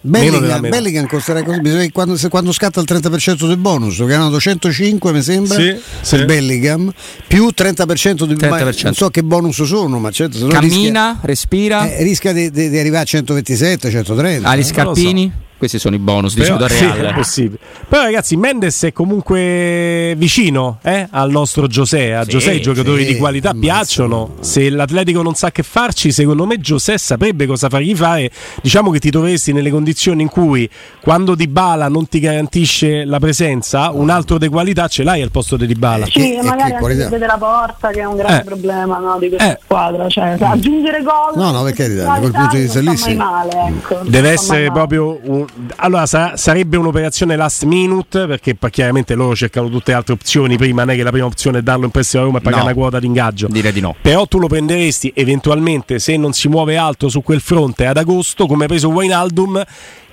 Bellingham. 0.00 0.68
Bellingham 0.68 1.06
costerà 1.06 1.42
così, 1.42 1.90
quando, 1.92 2.16
se- 2.16 2.28
quando 2.28 2.52
scatta 2.52 2.80
il 2.80 2.86
30% 2.88 3.46
del 3.48 3.56
bonus, 3.56 3.96
che 3.96 4.14
hanno 4.14 4.28
205 4.30 5.12
mi 5.12 5.22
sembra, 5.22 5.54
Sì, 5.58 5.64
per 5.72 5.80
sì. 6.02 6.24
Bellingham, 6.24 6.92
più 7.26 7.50
30% 7.54 8.24
di 8.24 8.34
30%. 8.34 8.48
ma 8.48 8.58
non 8.84 8.94
so 8.94 9.10
che 9.10 9.22
bonus 9.24 9.62
sono, 9.64 9.98
ma 9.98 10.10
certo, 10.10 10.46
Cammina, 10.46 11.18
respira. 11.22 11.80
rischia, 11.82 11.98
eh, 11.98 12.02
rischia 12.04 12.32
di, 12.32 12.50
di- 12.50 12.70
di 12.70 12.78
arrivare 12.78 13.02
a 13.02 13.06
127, 13.06 13.90
130. 13.90 14.48
Ali 14.48 14.60
eh. 14.60 14.64
Scarpini. 14.64 15.32
Questi 15.58 15.78
sono 15.78 15.94
i 15.94 15.98
bonus 15.98 16.34
di 16.34 16.42
Però, 16.42 16.54
Ciudad 16.54 16.70
sì, 16.70 16.84
Real. 16.84 17.06
è 17.06 17.14
possibile. 17.14 17.58
Però 17.88 18.02
ragazzi, 18.02 18.36
Mendes 18.36 18.82
è 18.84 18.92
comunque 18.92 20.14
vicino 20.16 20.78
eh, 20.82 21.06
al 21.10 21.30
nostro 21.30 21.66
José. 21.66 22.14
A 22.14 22.24
Sì, 22.24 22.30
José 22.30 22.52
i 22.54 22.60
giocatori 22.60 23.06
sì, 23.06 23.12
di 23.14 23.18
qualità 23.18 23.50
ammazza. 23.50 23.66
piacciono. 23.66 24.34
Se 24.40 24.68
l'Atletico 24.68 25.22
non 25.22 25.34
sa 25.34 25.50
che 25.50 25.62
farci, 25.62 26.12
secondo 26.12 26.44
me 26.44 26.58
José 26.58 26.98
saprebbe 26.98 27.46
cosa 27.46 27.68
fargli 27.70 27.94
fare. 27.96 28.30
Diciamo 28.60 28.90
che 28.90 28.98
ti 28.98 29.10
troveresti 29.10 29.52
nelle 29.54 29.70
condizioni 29.70 30.20
in 30.22 30.28
cui 30.28 30.68
quando 31.00 31.34
Dybala 31.34 31.88
non 31.88 32.06
ti 32.06 32.20
garantisce 32.20 33.04
la 33.06 33.18
presenza, 33.18 33.90
un 33.92 34.10
altro 34.10 34.36
di 34.36 34.48
qualità 34.48 34.88
ce 34.88 35.04
l'hai 35.04 35.22
al 35.22 35.30
posto 35.30 35.56
di 35.56 35.66
Dybala. 35.66 36.04
Sì, 36.04 36.12
Che- 36.12 36.34
e 36.34 36.42
magari 36.42 36.56
che 36.56 36.62
anche 36.64 36.78
qualità. 36.80 37.04
vedere 37.08 37.26
la 37.26 37.38
porta 37.38 37.88
che 37.90 38.00
è 38.00 38.04
un 38.04 38.16
grande 38.16 38.40
Eh. 38.42 38.44
problema 38.44 38.98
no, 38.98 39.16
di 39.18 39.28
questa 39.30 39.52
Eh. 39.52 39.58
squadra. 39.64 40.06
Cioè, 40.08 40.36
aggiungere 40.38 41.02
gol 41.02 41.34
No, 41.42 41.50
no, 41.50 41.62
per 41.62 41.72
carità, 41.72 42.02
da 42.04 42.18
quel 42.18 42.30
qualità 42.30 42.38
punto 42.40 42.56
di 42.56 42.62
vista 42.62 42.80
non 42.82 42.92
lì 42.92 42.98
sì. 42.98 43.14
male, 43.14 43.50
ecco, 43.68 44.00
Deve 44.06 44.28
essere 44.30 44.70
proprio 44.70 45.18
un... 45.22 45.44
allora 45.76 46.06
sarà- 46.06 46.36
sarebbe 46.36 46.76
un'operazione 46.76 47.36
last 47.36 47.64
minute 47.64 48.26
perché 48.26 48.56
chiaramente 48.70 49.14
loro 49.14 49.34
cercano 49.34 49.68
tutte 49.68 49.90
le 49.92 49.96
altre 49.96 50.12
opzioni 50.14 50.56
prima 50.56 50.84
non 50.84 50.94
è 50.94 50.96
che 50.96 51.02
la 51.02 51.10
prima 51.10 51.26
opzione 51.26 51.58
è 51.58 51.62
darlo 51.62 51.84
in 51.84 51.90
prestito 51.90 52.20
a 52.20 52.24
Roma 52.24 52.38
e 52.38 52.40
pagare 52.40 52.62
No. 52.62 52.68
una 52.68 52.74
quota 52.76 52.98
di 53.00 53.06
ingaggio 53.06 53.46
Direi 53.50 53.72
di 53.72 53.80
no. 53.80 53.94
però 54.00 54.26
tu 54.26 54.38
lo 54.38 54.46
prenderesti 54.48 55.12
eventualmente 55.14 55.98
se 55.98 56.16
non 56.16 56.32
si 56.32 56.48
muove 56.48 56.76
altro 56.76 57.08
su 57.08 57.22
quel 57.22 57.40
fronte 57.40 57.86
ad 57.86 57.96
agosto 57.96 58.46
come 58.46 58.62
hai 58.62 58.68
preso 58.68 58.88
Wijnaldum 58.88 59.62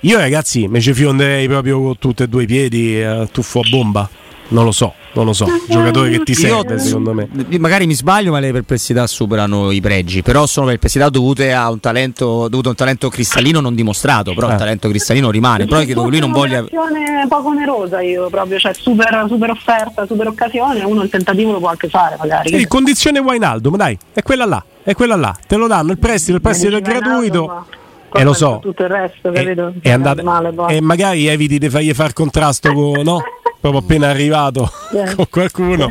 io 0.00 0.18
ragazzi 0.18 0.66
me 0.68 0.80
ci 0.80 0.92
fionderei 0.92 1.46
proprio 1.48 1.80
con 1.80 1.98
tutti 1.98 2.22
e 2.22 2.28
due 2.28 2.42
i 2.42 2.46
piedi 2.46 3.00
eh, 3.00 3.28
tuffo 3.32 3.60
a 3.60 3.68
bomba 3.68 4.08
non 4.48 4.64
lo 4.64 4.72
so 4.72 4.92
non 5.14 5.24
lo 5.24 5.32
so 5.32 5.46
giocatore 5.68 6.10
che 6.10 6.22
ti 6.22 6.34
serve 6.34 6.78
secondo 6.78 7.12
me 7.14 7.28
Magari 7.58 7.86
mi 7.86 7.94
sbaglio, 7.94 8.32
ma 8.32 8.40
le 8.40 8.50
perplessità 8.52 9.06
superano 9.06 9.70
i 9.70 9.80
pregi. 9.80 10.22
Però 10.22 10.44
sono 10.46 10.66
perplessità 10.66 11.08
dovute 11.08 11.52
a 11.52 11.70
un 11.70 11.78
talento, 11.78 12.48
dovute 12.48 12.66
a 12.66 12.70
un 12.70 12.76
talento 12.76 13.08
cristallino 13.08 13.60
non 13.60 13.74
dimostrato. 13.76 14.34
Però 14.34 14.48
Eh. 14.48 14.52
il 14.52 14.58
talento 14.58 14.88
cristallino 14.88 15.30
rimane. 15.30 15.66
Però 15.66 15.80
credo 15.82 16.02
che 16.02 16.08
lui 16.10 16.18
non 16.18 16.32
voglia. 16.32 16.58
un'operazione 16.60 17.26
poco 17.28 17.48
onerosa 17.50 18.00
io 18.02 18.28
proprio, 18.28 18.58
cioè 18.58 18.74
super, 18.74 19.24
super 19.28 19.50
offerta, 19.50 20.04
super 20.06 20.26
occasione, 20.26 20.82
uno 20.82 21.02
il 21.02 21.08
tentativo 21.10 21.52
lo 21.52 21.58
può 21.60 21.68
anche 21.68 21.88
fare 21.88 22.16
magari. 22.18 22.52
il 22.54 22.66
condizione 22.66 23.20
Wijnaldum 23.20 23.76
dai 23.76 23.96
è 24.12 24.22
quella 24.22 24.44
là 24.44 24.64
è 24.82 24.94
quella 24.94 25.14
là 25.16 25.34
te 25.46 25.56
lo 25.56 25.66
danno 25.68 25.92
il 25.92 25.98
prestito 25.98 26.34
il 26.36 26.42
prestito 26.42 26.76
è 26.76 26.80
gratuito 26.80 27.40
Wijnaldum, 27.42 27.64
e 28.12 28.24
lo 28.24 28.32
so 28.32 28.58
Tutto 28.60 28.82
il 28.82 28.88
resto, 28.88 29.30
e, 29.30 29.32
capito? 29.32 29.72
e 29.80 29.90
andate- 29.90 30.22
male, 30.22 30.52
poi. 30.52 30.74
e 30.76 30.80
magari 30.80 31.26
eviti 31.28 31.58
di 31.58 31.70
fargli 31.70 31.92
far 31.94 32.12
contrasto 32.12 32.72
con 32.72 33.00
no? 33.02 33.22
proprio 33.70 33.80
appena 33.80 34.10
arrivato 34.10 34.70
Eh. 34.92 35.14
con 35.16 35.26
qualcuno 35.30 35.90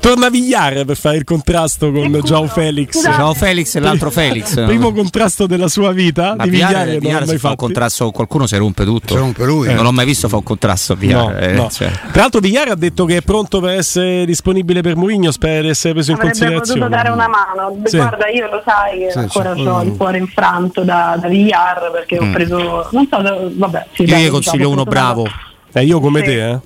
torna 0.00 0.28
Vigliare 0.28 0.84
per 0.84 0.96
fare 0.96 1.16
il 1.18 1.24
contrasto 1.24 1.92
con. 1.92 2.20
Gian 2.24 2.48
Felix. 2.48 3.00
Ciao 3.00 3.32
Felix 3.34 3.74
e 3.76 3.80
l'altro 3.80 4.10
Felix. 4.10 4.54
primo 4.66 4.92
contrasto 4.92 5.46
della 5.46 5.68
sua 5.68 5.92
vita 5.92 6.34
Ma 6.36 6.42
di 6.44 6.50
Vigliare 6.50 6.90
non 6.92 6.98
Viare 6.98 7.20
l'ha 7.20 7.24
se 7.26 7.30
mai 7.32 7.38
fa 7.38 7.48
un 7.50 7.56
contrasto 7.56 8.04
con 8.04 8.12
qualcuno 8.12 8.46
si 8.48 8.56
rompe 8.56 8.84
tutto. 8.84 9.14
Si 9.14 9.20
rompe 9.20 9.44
lui. 9.44 9.72
Non 9.72 9.84
l'ho 9.84 9.92
mai 9.92 10.04
visto 10.04 10.28
fa 10.28 10.36
un 10.36 10.42
contrasto 10.42 10.94
a 10.94 10.96
Viare. 10.96 11.50
eh, 11.50 11.52
No, 11.52 11.62
no. 11.62 11.70
cioè. 11.70 11.90
Tra 12.10 12.22
l'altro 12.22 12.40
Vigliare 12.40 12.70
ha 12.70 12.74
detto 12.76 13.04
che 13.04 13.18
è 13.18 13.22
pronto 13.22 13.60
per 13.60 13.70
essere 13.76 14.24
disponibile 14.26 14.80
per 14.82 14.96
Mourinho, 14.96 15.30
spera 15.30 15.60
di 15.60 15.68
essere 15.68 15.92
preso 15.94 16.10
in 16.10 16.16
Avrebbe 16.16 16.32
considerazione. 16.34 16.80
potuto 16.80 16.96
dare 16.96 17.10
una 17.14 17.28
mano. 17.28 17.76
Sì. 17.84 17.96
Guarda, 17.98 18.28
io 18.28 18.50
lo 18.50 18.62
sai 18.64 18.98
che 18.98 19.10
Sì, 19.12 19.18
ancora 19.18 19.54
sì. 19.54 19.60
ho 19.60 19.82
il 19.82 19.96
cuore 19.96 20.18
infranto 20.18 20.82
da, 20.82 21.16
da 21.20 21.28
Villar 21.28 21.90
perché 21.92 22.18
ho 22.18 22.30
preso. 22.32 22.88
Non 22.90 23.06
so, 23.08 23.50
vabbè. 23.54 23.86
Sì, 23.92 24.02
Mm. 24.02 24.06
Io 24.06 24.10
dai, 24.12 24.16
gli 24.16 24.24
diciamo, 24.24 24.30
consiglio 24.32 24.70
uno 24.70 24.84
bravo. 24.84 25.26
Eh, 25.72 25.84
io 25.84 26.00
come 26.00 26.18
Sì. 26.20 26.24
te, 26.26 26.50
eh? 26.50 26.58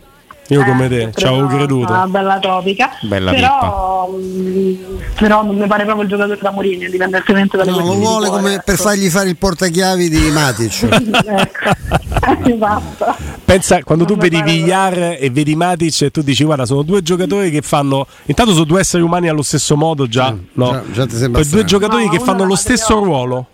Io 0.49 0.63
come 0.65 0.89
te, 0.89 1.11
ci 1.15 1.25
avevo 1.25 1.47
creduto. 1.49 1.93
Una 1.93 2.07
bella 2.07 2.39
topica. 2.39 2.91
Bella 3.03 3.33
però, 3.33 4.09
mh, 4.09 4.79
però 5.19 5.43
non 5.45 5.57
mi 5.57 5.67
pare 5.67 5.85
proprio 5.85 6.05
il 6.05 6.09
giocatore 6.09 6.39
da 6.41 6.51
Mourinho, 6.53 6.85
indipendentemente 6.85 7.57
dalle 7.57 7.71
No, 7.71 7.79
lo 7.79 7.95
vuole 7.95 8.27
cuore, 8.29 8.43
come 8.43 8.63
per 8.65 8.75
ecco. 8.75 8.83
fargli 8.85 9.09
fare 9.09 9.29
il 9.29 9.37
portachiavi 9.37 10.09
di 10.09 10.31
Matic. 10.31 10.83
ecco. 11.27 12.47
esatto. 12.49 13.17
Pensa 13.45 13.83
quando 13.83 14.05
tu 14.05 14.15
Non 14.15 14.23
mi 14.23 14.29
vedi 14.29 14.43
Villar 14.43 15.17
e 15.21 15.31
vedi 15.31 15.55
Matic 15.57 16.03
e 16.03 16.11
tu 16.11 16.23
dici 16.23 16.45
guarda 16.45 16.65
sono 16.67 16.83
due 16.83 17.03
giocatori 17.03 17.51
che 17.51 17.63
fanno 17.63 18.07
intanto 18.27 18.53
sono 18.53 18.65
due 18.65 18.81
esseri 18.81 19.03
umani 19.03 19.29
allo 19.29 19.43
stesso 19.43 19.77
modo 19.77 20.07
già, 20.09 20.35
no? 20.55 20.71
già- 20.73 20.83
già 20.93 21.07
ti 21.07 21.17
sembra 21.17 21.41
Poi 21.41 21.51
due 21.51 21.65
giocatori 21.65 22.05
No, 22.05 22.11
che 22.11 22.19
fanno 22.21 22.45
lo 22.45 22.57
stesso 22.57 22.99
ruolo 23.03 23.47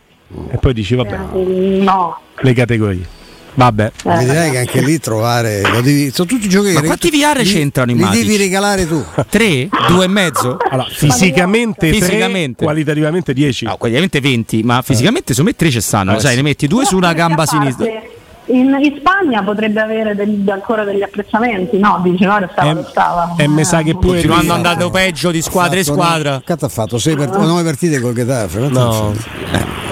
e 0.51 0.57
poi 0.57 0.73
dici 0.73 0.95
vabbè 0.95 1.19
Eh, 1.35 1.81
No, 1.83 2.19
le 2.41 2.53
categorie. 2.55 3.07
Vabbè. 3.55 3.93
Eh. 4.05 4.19
Direi 4.19 4.51
che 4.51 4.59
anche 4.59 4.81
lì 4.81 4.99
trovare. 4.99 5.61
lo 5.61 5.81
devi- 5.83 6.11
sono 6.11 6.27
tutti 6.29 6.49
giochi 6.49 6.73
Ma 6.73 6.81
quanti 6.83 7.11
VR 7.11 7.37
li- 7.39 7.45
c'entrano 7.45 7.91
in 7.91 7.99
Li 7.99 8.03
Matic? 8.05 8.23
devi 8.23 8.37
regalare 8.37 8.87
tu. 8.87 9.05
Tre? 9.29 9.69
Due 9.89 10.05
e 10.05 10.09
mezzo? 10.09 10.57
Allora, 10.71 10.89
fisicamente, 10.91 11.91
tre, 11.91 11.99
Fisicamente. 11.99 12.65
qualitativamente 12.65 13.33
10. 13.35 13.67
No, 13.67 13.77
ovviamente 13.79 14.21
20, 14.21 14.63
ma 14.63 14.81
fisicamente 14.83 15.35
secondo 15.35 15.51
me 15.51 15.57
3 15.57 15.71
ci 15.71 15.81
stanno. 15.81 16.17
Eh, 16.17 16.21
sai, 16.21 16.37
ne 16.37 16.43
metti 16.43 16.67
due 16.67 16.79
Però 16.79 16.89
su 16.91 16.97
una 16.97 17.13
d'altra 17.13 17.27
gamba 17.27 17.47
sinistra. 17.47 17.87
In, 18.47 18.77
in 18.83 18.97
Spagna 18.99 19.43
potrebbe 19.45 19.81
avere 19.81 20.15
degli- 20.17 20.49
ancora 20.51 20.83
degli 20.85 21.03
apprezzamenti, 21.03 21.79
no? 21.79 22.01
Dice 22.03 22.25
no, 22.25 22.49
stava, 22.51 22.71
E- 22.71 22.75
lo 22.75 22.87
stava. 22.89 23.35
e 23.37 23.47
mi 23.49 23.65
sa 23.65 23.83
che 23.83 23.93
pure 23.93 24.19
Continuando 24.21 24.53
andando 24.55 24.91
peggio 24.91 25.31
di 25.31 25.41
squadra 25.43 25.79
in 25.79 25.85
squadra. 25.85 26.43
Cazzo 26.45 26.65
ha 26.65 26.69
fatto 26.69 26.99
6 26.99 27.15
part- 27.17 27.37
9 27.37 27.63
partite 27.63 28.01
col 28.01 28.15
Getafe. 28.15 28.59
No. 28.61 29.15
fatto? 29.15 29.92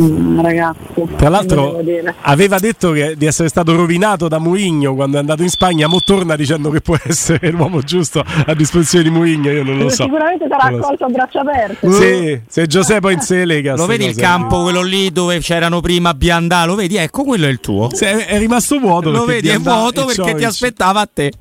Mm, 0.00 0.40
ragazzi. 0.40 0.78
Tra 1.16 1.28
l'altro 1.28 1.80
aveva 2.22 2.58
detto 2.58 2.92
che- 2.92 3.14
di 3.16 3.26
essere 3.26 3.48
stato 3.48 3.74
rovinato 3.74 4.28
da 4.28 4.38
Mourinho 4.38 4.94
quando 4.94 5.16
è 5.16 5.20
andato 5.20 5.42
in 5.42 5.48
Spagna, 5.48 5.86
mo 5.86 6.00
torna 6.04 6.36
dicendo 6.36 6.70
che 6.70 6.80
può 6.80 6.96
essere 7.04 7.50
l'uomo 7.50 7.80
giusto 7.80 8.22
a 8.46 8.54
disposizione 8.54 9.04
di 9.04 9.10
Mourinho, 9.10 9.50
io 9.50 9.64
non 9.64 9.78
lo 9.78 9.88
so. 9.88 10.04
Sicuramente 10.04 10.46
sarà 10.48 10.70
lo 10.70 10.76
so. 10.78 10.84
accolto 10.84 11.04
a 11.04 11.08
braccia 11.08 11.40
aperte. 11.40 11.92
Sì, 11.92 12.40
se 12.48 12.66
Giuseppe 12.66 13.12
in 13.12 13.20
Selega. 13.20 13.74
Lo 13.74 13.86
vedi 13.86 14.06
il 14.06 14.16
campo, 14.16 14.62
quello 14.62 14.82
lì 14.82 15.10
dove 15.10 15.38
c'erano 15.40 15.80
prima 15.80 16.14
Biandà? 16.14 16.64
Lo 16.64 16.74
vedi? 16.74 16.96
Ecco, 16.96 17.24
quello 17.24 17.46
è 17.46 17.50
il 17.50 17.60
tuo. 17.60 17.90
è, 17.98 18.26
è 18.26 18.38
rimasto 18.38 18.78
vuoto. 18.78 19.10
Lo 19.10 19.24
perché 19.24 19.32
vedi, 19.34 19.48
è 19.48 19.50
Biandà 19.58 19.74
vuoto 19.74 20.08
e 20.08 20.14
perché 20.14 20.34
ti 20.34 20.44
aspettava 20.44 21.00
a 21.00 21.08
te. 21.12 21.32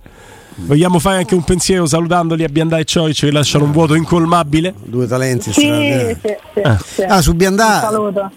Vogliamo 0.53 0.99
fare 0.99 1.17
anche 1.17 1.33
un 1.33 1.43
pensiero 1.43 1.85
salutandoli 1.85 2.43
a 2.43 2.47
Biandà 2.49 2.77
e 2.77 2.83
Cioic 2.83 3.19
che 3.19 3.31
lasciano 3.31 3.63
un 3.63 3.71
vuoto 3.71 3.95
incolmabile? 3.95 4.73
Due 4.83 5.07
talenti 5.07 5.51
Sì, 5.51 5.61
sì, 5.61 6.17
sì, 6.21 6.61
sì. 6.95 7.01
Ah, 7.03 7.21
su 7.21 7.33
Biandà, 7.33 7.89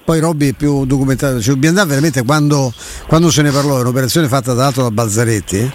poi 0.04 0.20
Robby 0.20 0.50
è 0.50 0.52
più 0.52 0.86
documentato. 0.86 1.40
Su 1.42 1.56
Biandà, 1.56 1.84
veramente, 1.84 2.22
quando, 2.24 2.72
quando 3.08 3.30
se 3.30 3.42
ne 3.42 3.50
parlò, 3.50 3.78
è 3.78 3.80
un'operazione 3.80 4.28
fatta 4.28 4.52
tra 4.54 4.62
l'altro 4.62 4.84
da 4.84 4.90
Balzaretti, 4.90 5.58
eh, 5.58 5.70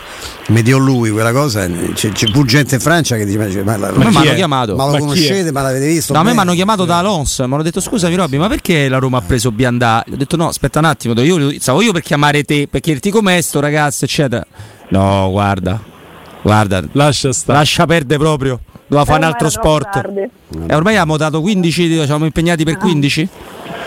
mediò 0.47 0.77
lui 0.77 1.11
quella 1.11 1.31
cosa. 1.33 1.65
eh, 1.65 1.91
C'è, 1.93 2.11
c'è 2.11 2.27
fu 2.31 2.43
gente 2.45 2.75
in 2.75 2.81
Francia 2.81 3.15
che 3.17 3.25
dice: 3.25 3.63
Ma, 3.63 3.77
la- 3.77 3.89
A 3.89 3.91
me 3.91 4.05
chi 4.05 4.09
mi 4.09 4.15
hanno 4.17 4.31
è? 4.31 4.35
chiamato. 4.35 4.75
ma 4.75 4.85
lo 4.85 4.91
Ma 4.93 4.97
conoscete? 4.99 5.51
Ma 5.51 5.61
l'avete 5.61 5.85
visto? 5.87 6.13
No, 6.13 6.19
a 6.19 6.23
me 6.23 6.33
mi 6.33 6.39
hanno 6.39 6.53
chiamato 6.53 6.85
da 6.85 6.97
Alonso, 6.99 7.45
mi 7.47 7.53
hanno 7.53 7.63
detto 7.63 7.79
scusami 7.81 8.15
Robby, 8.15 8.37
ma 8.37 8.47
perché 8.47 8.87
la 8.89 8.97
Roma 8.97 9.17
ha 9.17 9.21
preso 9.21 9.51
Biandà? 9.51 10.03
Gli 10.07 10.13
ho 10.13 10.17
detto 10.17 10.35
no, 10.35 10.47
aspetta 10.47 10.79
un 10.79 10.85
attimo, 10.85 11.19
io 11.21 11.59
stavo 11.59 11.81
io 11.81 11.91
per 11.91 12.01
chiamare 12.01 12.43
te, 12.43 12.67
per 12.69 12.79
chiederti 12.81 13.11
com'è 13.11 13.39
sto 13.41 13.59
ragazzo, 13.59 14.05
eccetera. 14.05 14.45
No, 14.89 15.29
guarda, 15.29 15.79
guarda, 16.41 16.83
Lascia 16.93 17.31
stare. 17.33 17.59
lascia 17.59 17.85
perdere 17.85 18.19
proprio, 18.19 18.59
doveva 18.87 19.05
fare 19.05 19.19
un 19.19 19.23
ormai 19.25 19.31
altro 19.31 19.49
sport. 19.49 19.95
E 20.67 20.75
ormai 20.75 20.93
abbiamo 20.93 21.17
dato 21.17 21.41
15, 21.41 22.05
siamo 22.05 22.25
impegnati 22.25 22.63
per 22.63 22.77
15? 22.77 23.29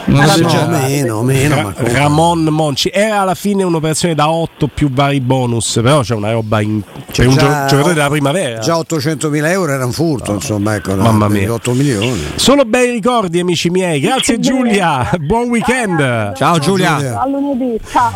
Non 0.04 0.26
so 0.26 0.42
No, 0.42 0.66
meno, 0.66 1.22
meno. 1.22 1.54
Ra- 1.54 1.74
Ramon 1.76 2.42
Monci 2.50 2.90
era 2.92 3.20
alla 3.20 3.36
fine 3.36 3.62
un'operazione 3.62 4.16
da 4.16 4.28
8 4.30 4.66
più 4.66 4.90
vari 4.90 5.20
bonus, 5.20 5.78
però 5.80 6.00
c'è 6.00 6.14
una 6.16 6.32
roba 6.32 6.60
in, 6.60 6.82
per 7.14 7.28
un 7.28 7.36
giocatore 7.36 7.94
della 7.94 8.08
primavera. 8.08 8.58
Già 8.58 8.74
800.000 8.78 9.46
euro 9.46 9.72
era 9.72 9.84
un 9.84 9.92
furto, 9.92 10.32
insomma, 10.32 10.74
ecco, 10.74 10.96
no, 10.96 11.04
Mamma 11.04 11.28
mia. 11.28 11.52
8 11.52 11.70
milioni. 11.74 12.20
Solo 12.34 12.64
bei 12.64 12.90
ricordi, 12.90 13.38
amici 13.38 13.70
miei. 13.70 14.00
Grazie 14.00 14.40
Giulia, 14.40 15.08
buon 15.20 15.48
weekend. 15.50 16.34
Ciao 16.34 16.58
Giulia. 16.58 16.94
Giulia. 16.96 17.20
A 17.20 17.26
lunedì, 17.28 17.78
ciao. 17.88 18.12